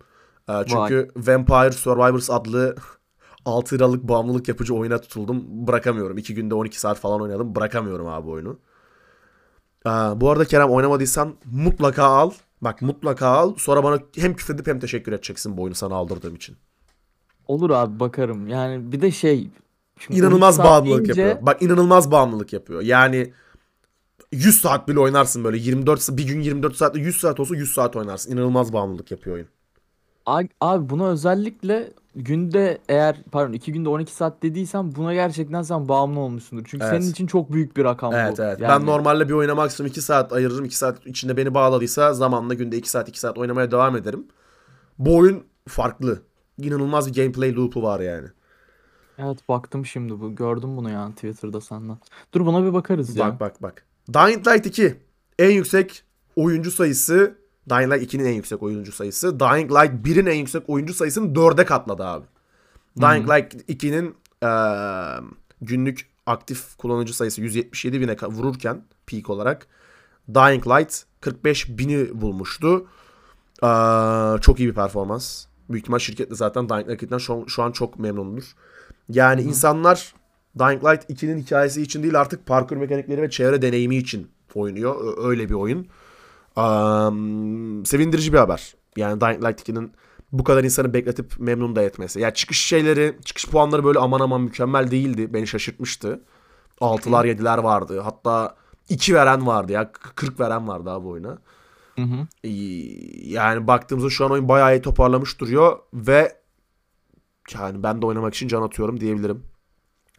[0.49, 2.77] Eee, çünkü Vampire Survivors adlı
[3.45, 5.45] 6 liralık bağımlılık yapıcı oyuna tutuldum.
[5.49, 6.19] Bırakamıyorum.
[6.19, 7.55] 2 günde 12 saat falan oynadım.
[7.55, 8.59] Bırakamıyorum abi oyunu.
[9.85, 12.31] Aa, bu arada Kerem oynamadıysan mutlaka al.
[12.61, 13.55] Bak mutlaka al.
[13.59, 16.57] Sonra bana hem küfredip hem teşekkür edeceksin bu oyunu sana aldırdığım için.
[17.47, 18.49] Olur abi bakarım.
[18.49, 19.51] Yani bir de şey.
[19.99, 21.47] Şimdi İnanılmaz 12 saat bağımlılık deyince- yapıyor.
[21.47, 22.83] Bak inanılmaz bağımlılık yapıyor.
[22.83, 23.33] Yani
[24.33, 27.75] 100 saat bile oynarsın böyle 24 sa- bir gün 24 saatte 100 saat olsa 100
[27.75, 28.33] saat oynarsın.
[28.33, 29.49] İnanılmaz bağımlılık yapıyor oyun.
[30.27, 35.89] Abi, abi buna özellikle günde eğer pardon 2 günde 12 saat dediysen buna gerçekten sen
[35.89, 36.65] bağımlı olmuşsundur.
[36.71, 37.03] Çünkü Evet.
[37.03, 38.43] senin için çok büyük bir rakam Evet bu.
[38.43, 38.61] evet.
[38.61, 40.65] Yani Ben normalde bir oyuna maksimum 2 saat ayırırım.
[40.65, 44.27] 2 saat içinde beni bağladıysa zamanla günde 2 saat 2 saat oynamaya devam ederim.
[44.99, 46.23] Bu oyun farklı.
[46.59, 48.29] İnanılmaz bir gameplay loop'u var yani.
[49.19, 50.35] Evet baktım şimdi bu.
[50.35, 51.99] Gördüm bunu yani Twitter'da senden.
[52.35, 53.29] Dur buna bir bakarız ya.
[53.29, 53.85] Bak bak bak.
[54.15, 54.97] Dying Light 2
[55.39, 56.03] en yüksek
[56.37, 57.39] oyuncu sayısı
[57.71, 59.41] Dying Light 2'nin en yüksek oyuncu sayısı.
[59.41, 62.27] Dying Light 1'in en yüksek oyuncu sayısını 4'e katladı abi.
[63.01, 65.29] Dying Light 2'nin eee,
[65.61, 69.67] günlük aktif kullanıcı sayısı 177 bine vururken peak olarak
[70.35, 72.87] Dying Light 45 bini bulmuştu.
[73.63, 75.47] Eee, çok iyi bir performans.
[75.71, 78.55] Büyük ihtimal şirket de zaten Dying Light 2'den şu, şu an çok memnundur.
[79.09, 80.15] Yani insanlar
[80.59, 85.19] Dying Light 2'nin hikayesi için değil artık parkur mekanikleri ve çevre deneyimi için oynuyor.
[85.29, 85.87] Öyle bir oyun.
[86.57, 88.75] Am, sevindirici bir haber.
[88.97, 89.93] Yani Dying Light 2'nin
[90.33, 92.21] bu kadar insanı bekletip memnun da etmesi.
[92.21, 95.35] Ya çıkış şeyleri, çıkış puanları böyle aman aman mükemmel değildi.
[95.35, 96.21] Beni şaşırtmıştı.
[96.81, 98.01] 6'lar 7'ler vardı.
[98.01, 98.57] Hatta
[98.89, 99.93] 2 veren vardı ya.
[99.93, 101.39] 40 veren vardı abi oyuna.
[101.97, 102.49] Hı hı.
[103.29, 106.37] Yani baktığımızda şu an oyun bayağı iyi toparlamış duruyor ve
[107.55, 109.43] yani ben de oynamak için can atıyorum diyebilirim.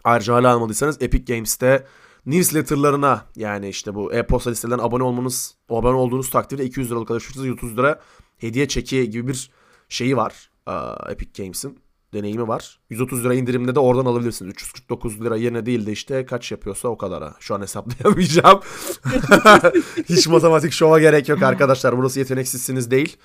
[0.04, 1.86] Ayrıca hala almadıysanız Epic Games'te
[2.26, 7.78] newsletterlarına yani işte bu e-posta listelerine abone olmanız, abone olduğunuz takdirde 200 liralık alışverişinize 130
[7.78, 8.00] lira
[8.38, 9.52] hediye çeki gibi bir
[9.90, 10.50] şeyi var.
[10.66, 11.80] Aa, Epic Games'in
[12.14, 12.80] deneyimi var.
[12.90, 14.52] 130 lira indirimde de oradan alabilirsiniz.
[14.52, 17.34] 349 lira yerine değil de işte kaç yapıyorsa o kadara.
[17.40, 18.60] Şu an hesaplayamayacağım.
[20.10, 21.98] Hiç matematik şova gerek yok arkadaşlar.
[21.98, 23.18] Burası yeteneksizsiniz değil.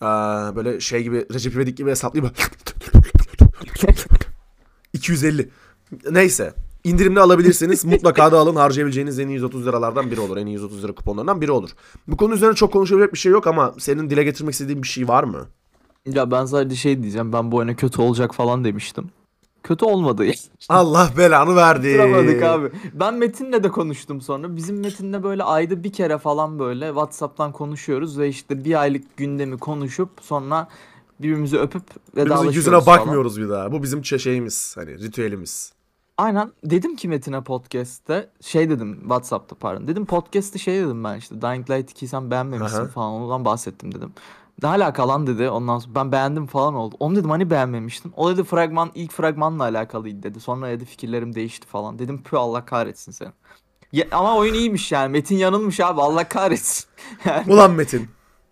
[0.00, 2.34] Aa, böyle şey gibi Recep İvedik gibi hesaplayayım.
[4.92, 5.50] 250.
[6.10, 6.54] Neyse.
[6.84, 7.84] İndirimde alabilirsiniz.
[7.84, 8.56] Mutlaka da alın.
[8.56, 10.36] Harcayabileceğiniz en iyi 130 liralardan biri olur.
[10.36, 11.70] En iyi 130 lira kuponlarından biri olur.
[12.08, 15.08] Bu konu üzerine çok konuşabilecek bir şey yok ama senin dile getirmek istediğin bir şey
[15.08, 15.46] var mı?
[16.06, 17.32] Ya ben sadece şey diyeceğim.
[17.32, 19.10] Ben bu oyuna kötü olacak falan demiştim.
[19.62, 20.24] Kötü olmadı.
[20.68, 21.92] Allah belanı verdi.
[21.92, 22.70] Tutturamadık abi.
[22.94, 24.56] Ben Metin'le de konuştum sonra.
[24.56, 29.58] Bizim Metin'le böyle ayda bir kere falan böyle WhatsApp'tan konuşuyoruz ve işte bir aylık gündemi
[29.58, 30.68] konuşup sonra
[31.22, 32.98] birbirimizi öpüp Birbirimizin vedalaşıyoruz yüzüne falan.
[32.98, 33.72] bakmıyoruz bir daha.
[33.72, 34.76] Bu bizim şeyimiz.
[34.76, 35.72] Hani ritüelimiz.
[36.18, 39.88] Aynen dedim ki Metin'e podcast'te şey dedim Whatsapp'ta pardon.
[39.88, 42.86] Dedim podcast'te şey dedim ben işte Dying Light 2'yi sen beğenmemişsin Aha.
[42.86, 44.12] falan ondan bahsettim dedim.
[44.62, 45.50] Ne alaka lan dedi.
[45.50, 46.96] Ondan sonra ben beğendim falan oldu.
[47.00, 48.12] Onu dedim hani beğenmemiştin.
[48.16, 50.40] O dedi fragman ilk fragmanla alakalıydı dedi.
[50.40, 51.98] Sonra dedi fikirlerim değişti falan.
[51.98, 53.28] Dedim pü Allah kahretsin seni.
[53.92, 55.12] Ya, ama oyun iyiymiş yani.
[55.12, 56.84] Metin yanılmış abi Allah kahretsin.
[57.24, 58.08] Yani, Ulan Metin.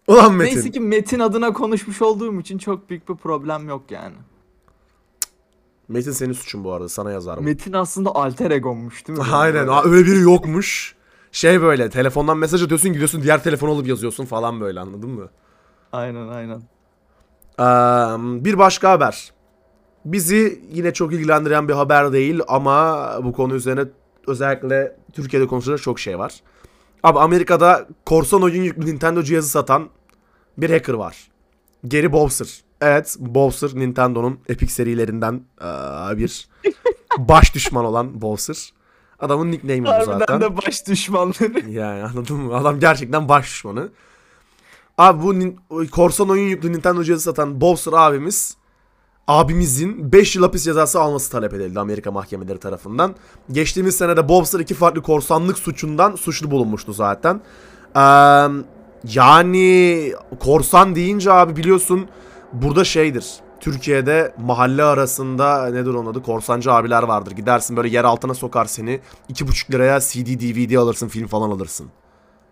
[0.09, 0.57] Ulan Metin.
[0.57, 4.15] neyse ki Metin adına konuşmuş olduğum için çok büyük bir problem yok yani.
[5.89, 7.45] Metin senin suçun bu arada sana yazarım.
[7.45, 9.25] Metin aslında alter egommuş değil mi?
[9.33, 9.67] Aynen.
[9.69, 10.95] Aa, öyle biri yokmuş.
[11.33, 15.29] Şey böyle telefondan mesaj atıyorsun gidiyorsun diğer telefonu alıp yazıyorsun falan böyle anladın mı?
[15.93, 16.63] Aynen aynen.
[17.59, 17.65] Ee,
[18.45, 19.33] bir başka haber.
[20.05, 23.85] Bizi yine çok ilgilendiren bir haber değil ama bu konu üzerine
[24.27, 26.41] özellikle Türkiye'de konuşulacak çok şey var.
[27.03, 29.89] Abi Amerika'da korsan oyun yüklü Nintendo cihazı satan
[30.59, 31.17] bir hacker var.
[31.85, 32.63] Gary Bowser.
[32.81, 36.49] Evet Bowser Nintendo'nun Epic serilerinden ee, bir
[37.19, 38.73] baş düşman olan Bowser.
[39.21, 40.13] Adamın nickname'i bu zaten.
[40.13, 41.71] Harbiden de baş düşmanları.
[41.71, 42.57] Yani anladın mı?
[42.57, 43.89] Adam gerçekten baş düşmanı.
[44.99, 48.57] Abi bu korsan oyun yüklü Nintendo cihazı satan Bowser abimiz
[49.29, 53.15] abimizin 5 yıl hapis cezası alması talep edildi Amerika mahkemeleri tarafından.
[53.53, 57.41] Geçtiğimiz senede Bowser iki farklı korsanlık suçundan suçlu bulunmuştu zaten.
[57.97, 58.01] Ee,
[59.05, 62.09] yani korsan deyince abi biliyorsun
[62.53, 63.27] burada şeydir.
[63.61, 67.31] Türkiye'de mahalle arasında nedir onun adı korsancı abiler vardır.
[67.31, 69.01] Gidersin böyle yer altına sokar seni.
[69.31, 71.91] 2,5 liraya CD DVD alırsın film falan alırsın.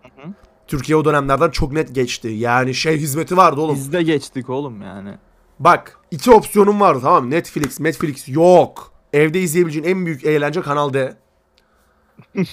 [0.03, 0.29] hı.
[0.67, 2.27] Türkiye o dönemlerden çok net geçti.
[2.27, 3.75] Yani şey hizmeti vardı oğlum.
[3.75, 5.17] Biz de geçtik oğlum yani.
[5.59, 7.31] Bak iki opsiyonum vardı tamam mı?
[7.31, 8.91] Netflix, Netflix yok.
[9.13, 11.17] Evde izleyebileceğin en büyük eğlence Kanal D.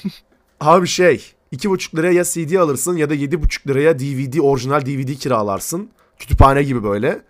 [0.61, 5.91] Abi şey 2,5 liraya ya CD alırsın ya da 7,5 liraya DVD orijinal DVD kiralarsın.
[6.19, 7.23] Kütüphane gibi böyle.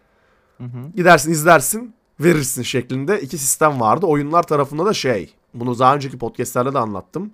[0.58, 0.92] Hı hı.
[0.96, 4.06] Gidersin izlersin verirsin şeklinde iki sistem vardı.
[4.06, 7.32] Oyunlar tarafında da şey bunu daha önceki podcastlerde de anlattım.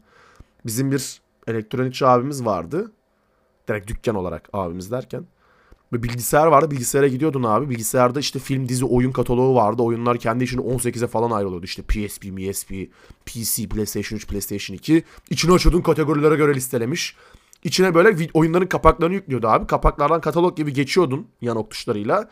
[0.67, 2.93] Bizim bir elektronikçi abimiz vardı.
[3.69, 5.27] Direkt dükkan olarak abimiz derken.
[5.93, 6.71] Ve bilgisayar vardı.
[6.71, 7.71] Bilgisayara gidiyordun abi.
[7.71, 9.83] Bilgisayarda işte film, dizi, oyun kataloğu vardı.
[9.83, 11.65] Oyunlar kendi içinde 18'e falan ayrılıyordu.
[11.65, 12.71] İşte PSP, MSP,
[13.27, 15.05] PC, PlayStation 3, PlayStation 2.
[15.31, 17.17] İçine açıyordun kategorilere göre listelemiş.
[17.65, 19.67] İçine böyle oyunların kapaklarını yüklüyordu abi.
[19.67, 22.29] Kapaklardan katalog gibi geçiyordun yan ok tuşlarıyla.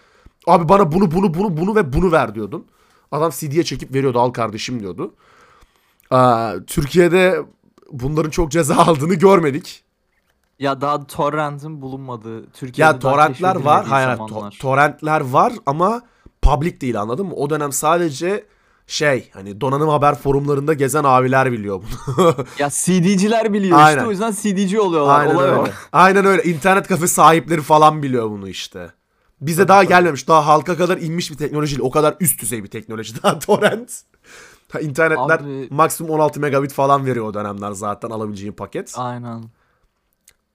[0.46, 2.66] Abi bana bunu bunu bunu bunu ve bunu ver diyordun.
[3.12, 5.14] Adam CD'ye çekip veriyordu al kardeşim diyordu.
[6.10, 7.42] Aa, Türkiye'de
[7.92, 9.84] bunların çok ceza aldığını görmedik.
[10.58, 13.86] Ya daha torrent'in bulunmadığı Türkiye'de Ya torrentler var.
[13.86, 16.02] Hayır, to- torrentler var ama
[16.42, 17.34] public değil anladın mı?
[17.34, 18.46] O dönem sadece
[18.86, 22.34] şey hani donanım haber forumlarında gezen abiler biliyor bunu.
[22.58, 23.96] Ya CD'ciler biliyor Aynen.
[23.96, 25.20] işte o yüzden CD'ci oluyorlar.
[25.20, 25.60] Aynen Olay o.
[25.62, 25.72] öyle.
[25.92, 26.42] Aynen öyle.
[26.42, 28.90] İnternet kafe sahipleri falan biliyor bunu işte.
[29.40, 30.28] Bize daha gelmemiş.
[30.28, 31.88] Daha halka kadar inmiş bir teknoloji değil.
[31.88, 34.02] O kadar üst düzey bir teknoloji daha torrent.
[34.80, 38.94] İnternetler Abi- maksimum 16 megabit falan veriyor o dönemler zaten alabileceğin paket.
[38.96, 39.44] Aynen.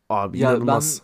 [0.09, 1.01] Abi Ya inanılmaz.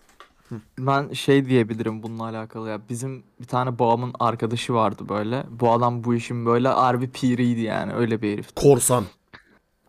[0.79, 2.81] Ben şey diyebilirim bununla alakalı ya.
[2.89, 5.45] Bizim bir tane babamın arkadaşı vardı böyle.
[5.49, 7.93] Bu adam bu işin böyle harbi piriydi yani.
[7.93, 8.55] Öyle bir herif.
[8.55, 9.03] Korsan.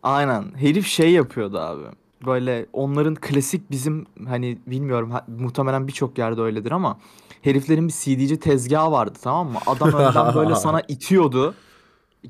[0.03, 0.45] Aynen.
[0.55, 1.83] Herif şey yapıyordu abi.
[2.25, 6.97] Böyle onların klasik bizim hani bilmiyorum muhtemelen birçok yerde öyledir ama
[7.41, 9.59] heriflerin bir CD'ci tezgahı vardı tamam mı?
[9.67, 11.53] Adam önden böyle sana itiyordu.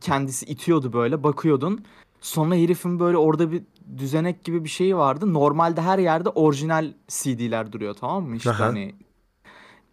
[0.02, 1.86] Kendisi itiyordu böyle bakıyordun.
[2.22, 3.64] Sonra herifin böyle orada bir
[3.98, 5.34] düzenek gibi bir şeyi vardı.
[5.34, 8.36] Normalde her yerde orijinal CD'ler duruyor tamam mı?
[8.36, 8.66] İşte Aha.
[8.66, 8.96] hani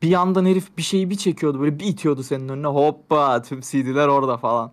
[0.03, 4.09] bir yandan herif bir şeyi bir çekiyordu böyle bir itiyordu senin önüne hoppa tüm CD'ler
[4.09, 4.73] orada falan.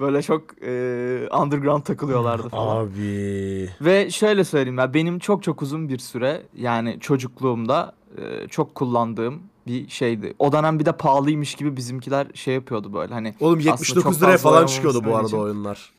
[0.00, 2.76] Böyle çok eee, underground takılıyorlardı falan.
[2.86, 3.70] Abi.
[3.80, 9.42] Ve şöyle söyleyeyim ya benim çok çok uzun bir süre yani çocukluğumda e, çok kullandığım
[9.66, 10.34] bir şeydi.
[10.38, 13.34] O dönem bir de pahalıymış gibi bizimkiler şey yapıyordu böyle hani.
[13.40, 15.44] Oğlum aslında 79 çok liraya falan çıkıyordu bu arada söyleyeceğim.
[15.44, 15.92] oyunlar.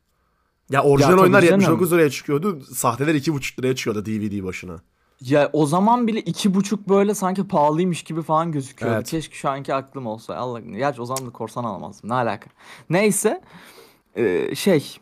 [0.72, 1.60] Ya orijinal tabii oyunlar canım.
[1.62, 2.62] 79 liraya çıkıyordu.
[2.62, 4.80] Sahteler 2,5 liraya çıkıyordu DVD başına.
[5.22, 8.96] Ya o zaman bile iki buçuk böyle sanki pahalıymış gibi falan gözüküyordu.
[8.96, 9.10] Evet.
[9.10, 10.36] Keşke şu anki aklım olsa.
[10.36, 12.10] Allah gerçi o zaman da korsan alamazdım.
[12.10, 12.50] Ne alaka?
[12.90, 13.42] Neyse
[14.16, 14.98] e, şey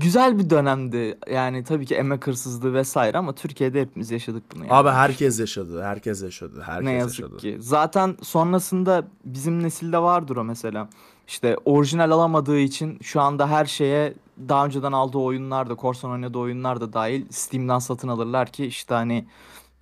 [0.00, 1.18] güzel bir dönemdi.
[1.32, 4.72] Yani tabii ki emek hırsızlığı vesaire ama Türkiye'de hepimiz yaşadık bunu yani.
[4.72, 5.82] Abi herkes yaşadı.
[5.82, 6.62] Herkes yaşadı.
[6.66, 7.36] Herkes Ne yazık yaşadı.
[7.36, 7.56] ki.
[7.60, 10.88] Zaten sonrasında bizim nesilde vardır o mesela.
[11.26, 14.14] İşte orijinal alamadığı için şu anda her şeye
[14.48, 18.94] daha önceden aldığı oyunlar da korsan oynadığı oyunlar da dahil Steam'den satın alırlar ki işte
[18.94, 19.26] hani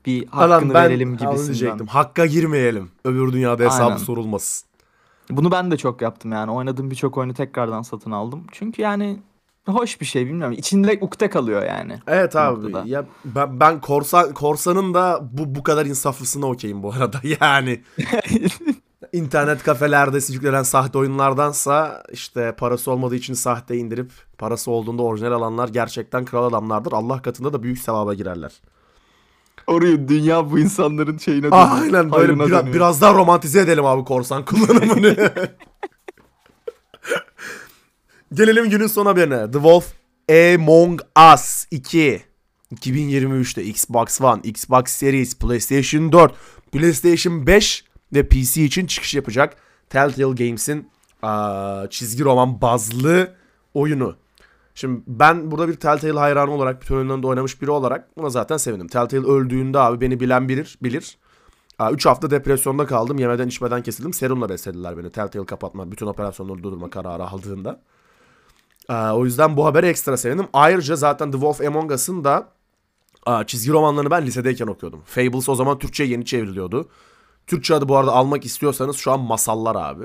[0.07, 1.87] bir Alan hakkını ben verelim gibisinden.
[1.87, 2.91] Hakka girmeyelim.
[3.05, 3.97] Öbür dünyada hesabı Aynen.
[3.97, 4.69] sorulmasın.
[5.31, 6.51] Bunu ben de çok yaptım yani.
[6.51, 8.45] Oynadığım birçok oyunu tekrardan satın aldım.
[8.53, 9.19] Çünkü yani
[9.67, 10.57] hoş bir şey bilmiyorum.
[10.59, 11.99] İçinde ukde kalıyor yani.
[12.07, 12.55] Evet abi.
[12.55, 12.83] noktada.
[12.87, 17.21] Ya ben, ben korsan korsanın da bu bu kadar insaflısına okeyim bu arada.
[17.41, 17.83] Yani
[19.17, 25.69] İnternet kafelerde yüklenen sahte oyunlardansa işte parası olmadığı için sahte indirip parası olduğunda orijinal alanlar
[25.69, 26.93] gerçekten kral adamlardır.
[26.93, 28.53] Allah katında da büyük sevaba girerler.
[29.67, 31.69] Oraya dünya bu insanların şeyine dönüyor.
[31.71, 32.75] Aynen böyle biraz, dönüyor.
[32.75, 35.17] biraz daha romantize edelim abi korsan kullanımını.
[38.35, 39.51] Gelelim günün son haberine.
[39.51, 39.93] The Wolf
[40.31, 41.01] Among
[41.35, 42.23] Us 2.
[42.75, 46.35] 2023'te Xbox One, Xbox Series, PlayStation 4,
[46.73, 47.86] PlayStation 5
[48.17, 49.57] ve PC için çıkış yapacak.
[49.91, 50.91] Telltale Games'in
[51.23, 53.35] aa, çizgi roman bazlı
[53.75, 54.17] oyunu.
[54.75, 58.89] Şimdi ben burada bir Telltale hayranı olarak bütün oyunlarında oynamış biri olarak buna zaten sevindim.
[58.89, 61.19] Telltale öldüğünde abi beni bilen bilir, bilir.
[61.93, 63.19] 3 hafta depresyonda kaldım.
[63.19, 64.13] Yemeden içmeden kesildim.
[64.13, 65.11] Serumla beslediler beni.
[65.11, 67.81] Telltale kapatma, bütün operasyonları durdurma kararı aldığında.
[68.89, 70.47] Aa, o yüzden bu habere ekstra sevindim.
[70.53, 72.49] Ayrıca zaten The Wolf Among Us'ın da
[73.27, 75.03] aa, çizgi romanlarını ben lisedeyken okuyordum.
[75.05, 76.89] Fables o zaman Türkçe'ye yeni çevriliyordu.
[77.47, 80.05] Türkçe adı bu arada almak istiyorsanız şu an masallar abi.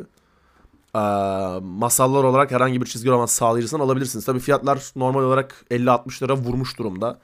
[0.93, 4.25] Aa, masallar olarak herhangi bir çizgi roman sağlayıcısından alabilirsiniz.
[4.25, 7.19] Tabii fiyatlar normal olarak 50-60 lira vurmuş durumda.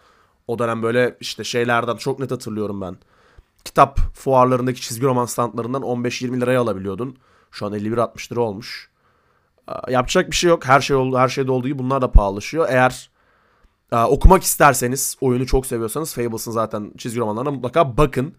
[0.47, 2.97] O dönem böyle işte şeylerden çok net hatırlıyorum ben.
[3.65, 7.17] Kitap fuarlarındaki çizgi roman standlarından 15-20 liraya alabiliyordun.
[7.51, 8.89] Şu an 51-60 lira olmuş.
[9.67, 10.65] Aa, Yapacak bir şey yok.
[10.65, 12.67] Her şey oldu, her şeyde olduğu gibi bunlar da pahalılaşıyor.
[12.69, 13.09] Eğer
[13.91, 18.35] aa, okumak isterseniz, oyunu çok seviyorsanız Fables'ın zaten çizgi romanlarına mutlaka bakın.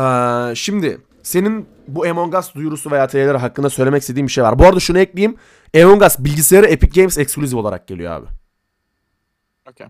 [0.00, 4.58] Aa, şimdi senin bu Among Us duyurusu veya trailer hakkında söylemek istediğim bir şey var.
[4.58, 5.36] Bu arada şunu ekleyeyim.
[5.76, 8.26] Among Us bilgisayara Epic Games Exclusive olarak geliyor abi.
[9.70, 9.86] Okey.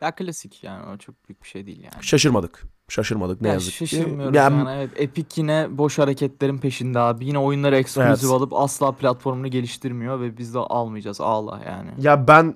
[0.00, 2.04] Ya klasik yani o çok büyük bir şey değil yani.
[2.04, 2.62] Şaşırmadık.
[2.88, 3.76] Şaşırmadık ne Ya yazık ki.
[3.86, 4.70] şaşırmıyoruz Yani- yani.
[4.78, 7.26] Evet, Epic yine boş hareketlerin peşinde abi.
[7.26, 8.32] Yine oyunları eksklusif Evet.
[8.34, 11.20] alıp asla platformunu geliştirmiyor ve biz de almayacağız.
[11.20, 11.90] Ağla yani.
[11.98, 12.54] Ya ben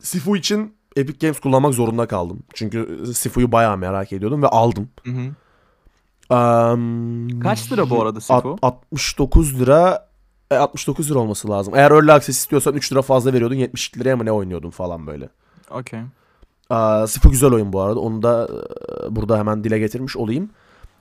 [0.00, 2.42] Sifu için Epic Games kullanmak zorunda kaldım.
[2.54, 4.88] Çünkü Sifu'yu bayağı merak ediyordum ve aldım.
[5.04, 5.30] Hı hı.
[6.30, 8.58] Am, Kaç lira bu arada Sifu?
[8.62, 10.08] 69 lira
[10.50, 11.74] e, 69 lira olması lazım.
[11.76, 13.54] Eğer Early Access istiyorsan 3 lira fazla veriyordun.
[13.54, 15.28] 72 liraya mı ne oynuyordun falan böyle.
[15.70, 16.00] Okey.
[16.70, 18.00] Aa, Sifu güzel oyun bu arada.
[18.00, 18.48] Onu da
[19.06, 20.50] e, burada hemen dile getirmiş olayım.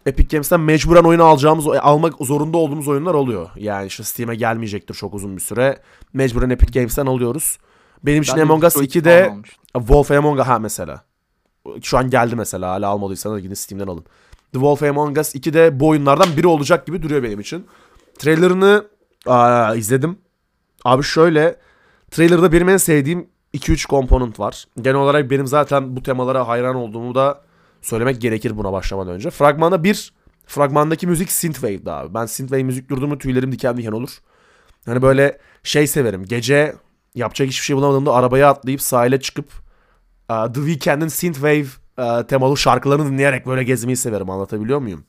[0.05, 3.49] Epic Games'ten mecburen oyunu alacağımız, e, almak zorunda olduğumuz oyunlar oluyor.
[3.55, 5.79] Yani işte Steam'e gelmeyecektir çok uzun bir süre.
[6.13, 7.57] Mecburen Epic Games'ten alıyoruz.
[8.03, 9.63] Benim için Ben Among Us Detroit 2'de falan almıştım.
[9.77, 11.03] Wolf Among Us ha mesela.
[11.81, 12.71] Şu an geldi mesela.
[12.71, 14.05] Hala almadıysanız gidin Steam'den alın.
[14.55, 17.67] The Wolf Among Us 2 de bu oyunlardan biri olacak gibi duruyor benim için.
[18.19, 18.85] Trailerını
[19.25, 20.17] aa, izledim.
[20.85, 21.55] Abi şöyle
[22.11, 24.65] trailerda benim en sevdiğim 2-3 komponent var.
[24.81, 27.41] Genel olarak benim zaten bu temalara hayran olduğumu da
[27.81, 29.29] söylemek gerekir buna başlamadan önce.
[29.29, 30.13] Fragmanda bir
[30.45, 32.13] fragmandaki müzik synthwave'di abi.
[32.13, 34.09] Ben synthwave müzik duyduğumda tüylerim diken diken olur.
[34.85, 36.25] Hani böyle şey severim.
[36.25, 36.75] Gece
[37.15, 39.51] yapacak hiçbir şey bulamadığımda arabaya atlayıp sahile çıkıp
[40.27, 44.29] The Weeknd'in synthwave e, temalı şarkılarını dinleyerek böyle gezmeyi severim.
[44.29, 45.05] Anlatabiliyor muyum?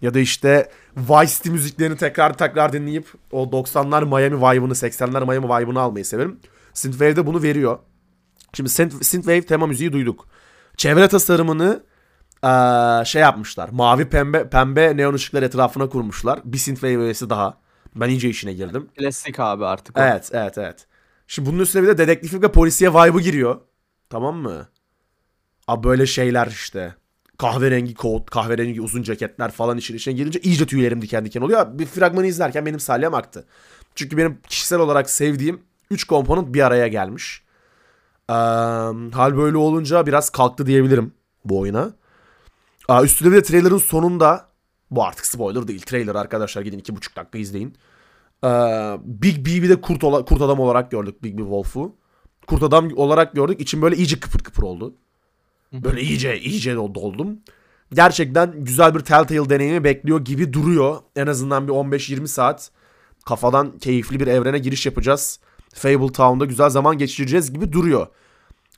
[0.00, 5.46] Ya da işte Vice City müziklerini tekrar tekrar dinleyip o 90'lar Miami vibe'ını, 80'ler Miami
[5.46, 6.40] vibe'ını almayı severim.
[6.72, 7.78] Synthwave de bunu veriyor.
[8.54, 10.26] Şimdi synth- Synthwave tema müziği duyduk.
[10.76, 11.82] Çevre tasarımını
[12.44, 13.68] eee, şey yapmışlar.
[13.72, 16.40] Mavi pembe pembe neon ışıklar etrafına kurmuşlar.
[16.44, 17.58] Bir Synthwave öğesi daha.
[17.94, 18.88] Ben iyice işine girdim.
[18.98, 20.00] Klasik abi artık o.
[20.02, 20.86] Evet, evet, evet.
[21.28, 23.60] Şimdi bunun üstüne bir de dedektiflik ve polisiye vibe'ı giriyor.
[24.10, 24.68] Tamam mı?
[25.68, 26.94] Abi böyle şeyler işte.
[27.38, 31.78] Kahverengi kot, kahverengi uzun ceketler falan işin içine girince iyice tüylerim diken diken oluyor.
[31.78, 33.46] Bir fragmanı izlerken benim salyam aktı.
[33.94, 37.42] Çünkü benim kişisel olarak sevdiğim 3 komponent bir araya gelmiş.
[38.30, 38.34] Eee,
[39.14, 41.12] hal böyle olunca biraz kalktı diyebilirim
[41.44, 41.92] bu oyuna.
[42.88, 44.48] Aa, üstüne bir de trailer'ın sonunda
[44.90, 45.82] bu artık spoiler değil.
[45.82, 47.76] Trailer arkadaşlar gidin 2,5 dakika izleyin.
[48.44, 48.48] Ee,
[49.04, 51.96] Big B'yi de kurt, ola- kurt adam olarak gördük Big B Wolf'u.
[52.46, 53.60] Kurt adam olarak gördük.
[53.60, 54.94] İçim böyle iyice kıpır kıpır oldu.
[55.72, 57.38] Böyle iyice iyice dol- doldum.
[57.92, 60.96] Gerçekten güzel bir Telltale deneyimi bekliyor gibi duruyor.
[61.16, 62.70] En azından bir 15-20 saat
[63.26, 65.40] kafadan keyifli bir evrene giriş yapacağız.
[65.74, 68.06] Fable Town'da güzel zaman geçireceğiz gibi duruyor.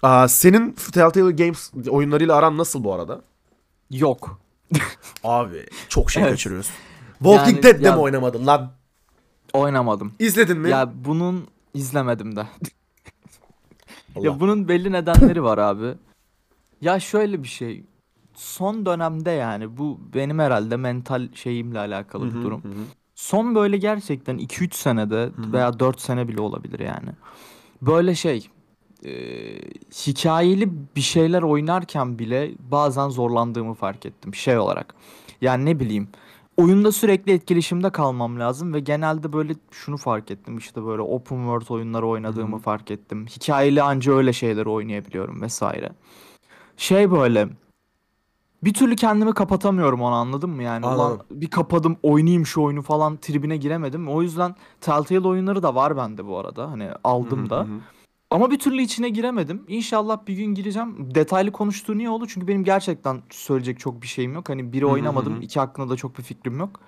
[0.03, 3.23] Aa, senin Telltale Games oyunlarıyla aran nasıl bu arada?
[3.91, 4.41] Yok.
[5.25, 6.33] Abi çok şey Evet.
[6.33, 6.71] kaçırıyoruz.
[7.19, 8.73] Walking Yani- Dead'de ya- mi oynamadın lan?
[9.53, 10.13] Oynamadım.
[10.19, 10.71] İzledin mi?
[10.71, 12.47] Ya bunun izlemedim de.
[14.21, 15.95] Ya bunun belli nedenleri var abi.
[16.81, 17.85] Ya şöyle bir şey.
[18.35, 22.61] Son dönemde yani bu benim herhalde mental şeyimle alakalı Hı bir durum.
[22.61, 22.69] hı.
[23.15, 27.09] Son böyle gerçekten 2-3 senede veya 4 sene bile olabilir yani.
[27.83, 28.49] Böyle şey
[29.05, 29.11] e,
[30.07, 34.95] hikayeli bir şeyler oynarken bile bazen zorlandığımı fark ettim şey olarak.
[35.41, 36.09] Yani ne bileyim
[36.57, 41.69] oyunda sürekli etkileşimde kalmam lazım ve genelde böyle şunu fark ettim işte böyle open world
[41.69, 43.27] oyunları oynadığımı fark ettim.
[43.27, 45.91] Hikayeli anca öyle şeyleri oynayabiliyorum vesaire.
[46.77, 47.49] Şey böyle
[48.65, 50.87] bir türlü kendimi kapatamıyorum onu anladın mı yani?
[50.87, 54.09] Ulan bir kapadım oynayayım şu oyunu falan tribine giremedim.
[54.09, 56.71] O yüzden Telltale oyunları da var bende bu arada.
[56.71, 57.67] Hani aldım da.
[58.31, 59.65] Ama bir türlü içine giremedim.
[59.69, 61.15] İnşallah bir gün gireceğim.
[61.15, 62.27] Detaylı konuştuğu niye oldu?
[62.29, 64.49] Çünkü benim gerçekten söyleyecek çok bir şeyim yok.
[64.49, 66.81] Hani biri oynamadım, iki hakkında da çok bir fikrim yok.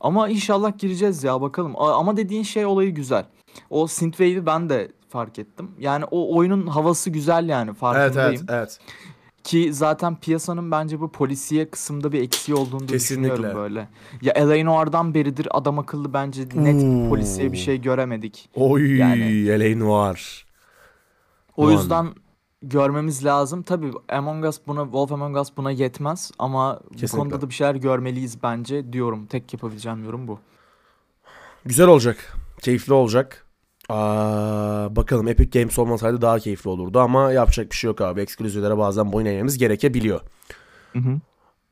[0.00, 1.72] Ama inşallah gireceğiz ya bakalım.
[1.76, 3.26] Ama dediğin şey olayı güzel.
[3.70, 5.70] O synthwave'i ben de fark ettim.
[5.78, 8.30] Yani o oyunun havası güzel yani Evet farkındayım.
[8.30, 8.78] evet evet.
[9.44, 13.56] Ki zaten piyasanın bence bu polisiye kısımda bir eksiği olduğunu da düşünüyorum Kesinlikle.
[13.60, 13.88] böyle.
[14.22, 14.64] Ya L.A.
[14.64, 17.08] Noir'dan beridir adam akıllı bence net Oo.
[17.08, 18.48] polisiye bir şey göremedik.
[18.54, 20.46] Oy Yani- var.
[21.56, 21.72] O Ulan.
[21.72, 22.06] yüzden
[22.62, 23.62] görmemiz lazım.
[23.62, 27.18] Tabii Among Us buna, Wolf Among Us buna yetmez ama bu Kesinlikle.
[27.18, 29.26] konuda da bir şeyler görmeliyiz bence diyorum.
[29.26, 30.38] Tek yapabileceğim yorum bu.
[31.64, 32.36] Güzel olacak.
[32.62, 33.43] Keyifli olacak.
[33.88, 38.20] Aa, bakalım Epic Games olmasaydı daha keyifli olurdu ama yapacak bir şey yok abi.
[38.20, 40.20] Ekskluzivlere bazen boyun eğmemiz gerekebiliyor.
[40.92, 41.20] Hı hı.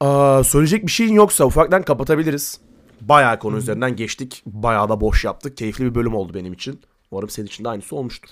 [0.01, 2.61] Aa, söyleyecek bir şeyin yoksa ufaktan kapatabiliriz.
[3.01, 4.43] Bayağı konu üzerinden geçtik.
[4.47, 5.57] Bayağı da boş yaptık.
[5.57, 6.81] Keyifli bir bölüm oldu benim için.
[7.11, 8.31] Umarım senin için de aynısı olmuştur.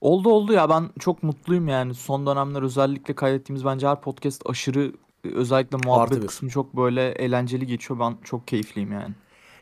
[0.00, 1.94] Oldu oldu ya ben çok mutluyum yani.
[1.94, 4.92] Son dönemler özellikle kaydettiğimiz bence her podcast aşırı
[5.34, 6.26] özellikle muhabbet Artı bir.
[6.26, 8.00] kısmı çok böyle eğlenceli geçiyor.
[8.00, 9.14] Ben çok keyifliyim yani.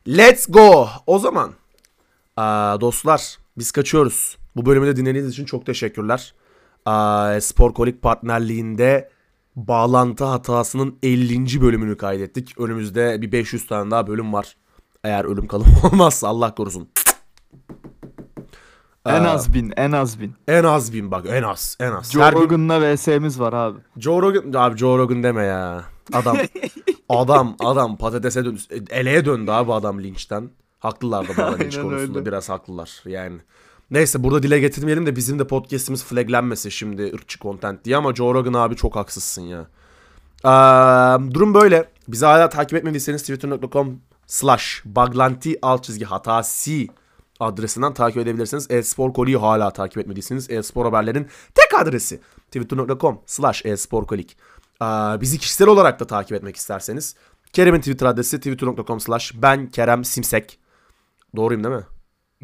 [0.08, 0.88] Let's go.
[1.06, 1.50] O zaman
[2.36, 4.38] aa, dostlar biz kaçıyoruz.
[4.56, 6.34] Bu bölümü de dinlediğiniz için çok teşekkürler.
[6.86, 9.10] Aa, Sporkolik partnerliğinde
[9.56, 11.60] bağlantı hatasının 50.
[11.60, 12.60] bölümünü kaydettik.
[12.60, 14.56] Önümüzde bir 500 tane daha bölüm var.
[15.04, 16.88] Eğer ölüm kalım olmazsa Allah korusun.
[19.06, 20.34] En az bin, en az bin.
[20.48, 22.12] En az bin bak en az en az.
[22.12, 23.78] Joe Her gün- Rogan'la VS'miz var abi.
[23.96, 25.84] Joe Rogan abi Joe Rogan deme ya.
[26.12, 26.36] Adam
[27.08, 28.60] adam adam patatese döndü.
[28.90, 30.50] Eleğe döndü abi adam linçten.
[30.78, 32.26] Haklılar da bu Aynen konusunda öyle.
[32.26, 33.38] biraz haklılar yani.
[33.90, 38.34] Neyse burada dile getirmeyelim de bizim de podcast'imiz flaglenmesin şimdi ırkçı content diye ama Joe
[38.34, 39.66] Rogan abi çok haksızsın ya.
[40.44, 40.48] Ee,
[41.34, 41.88] durum böyle.
[42.08, 46.70] Bizi hala takip etmediyseniz twitter.com slash baglanti alt çizgi hatası
[47.40, 48.66] adresinden takip edebilirsiniz.
[48.70, 52.20] E-Spor Koli'yi hala takip etmediyseniz e-spor haberlerin tek adresi
[52.50, 54.36] twitter.com slash e-sporkolik.
[54.82, 54.86] Ee,
[55.20, 57.14] bizi kişisel olarak da takip etmek isterseniz
[57.52, 60.58] Kerem'in Twitter adresi twitter.com slash ben Kerem Simsek.
[61.36, 61.84] Doğruyum değil mi?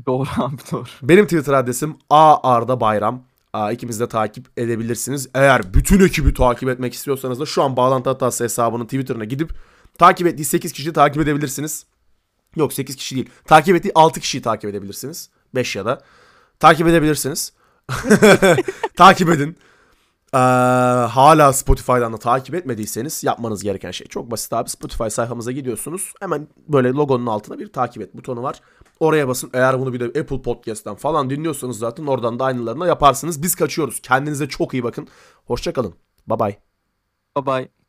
[0.06, 0.84] Doğru abi doğru.
[1.02, 3.22] Benim Twitter adresim A Arda Bayram.
[3.52, 5.28] Aa, ikimiz de takip edebilirsiniz.
[5.34, 9.52] Eğer bütün ekibi takip etmek istiyorsanız da şu an bağlantı hatası hesabının Twitter'ına gidip
[9.98, 11.86] takip ettiği 8 kişiyi takip edebilirsiniz.
[12.56, 13.30] Yok 8 kişi değil.
[13.44, 15.30] Takip ettiği 6 kişiyi takip edebilirsiniz.
[15.54, 16.00] 5 ya da.
[16.60, 17.52] Takip edebilirsiniz.
[18.96, 19.56] takip edin.
[20.34, 20.38] Ee,
[21.08, 24.70] hala Spotify'dan da takip etmediyseniz yapmanız gereken şey çok basit abi.
[24.70, 26.12] Spotify sayfamıza gidiyorsunuz.
[26.20, 28.60] Hemen böyle logonun altına bir takip et butonu var.
[29.00, 29.50] Oraya basın.
[29.54, 33.42] Eğer bunu bir de Apple Podcast'ten falan dinliyorsanız zaten oradan da aynılarını yaparsınız.
[33.42, 34.00] Biz kaçıyoruz.
[34.00, 35.08] Kendinize çok iyi bakın.
[35.44, 35.94] Hoşçakalın.
[36.28, 36.58] Bye bye.
[37.36, 37.83] Bye bye.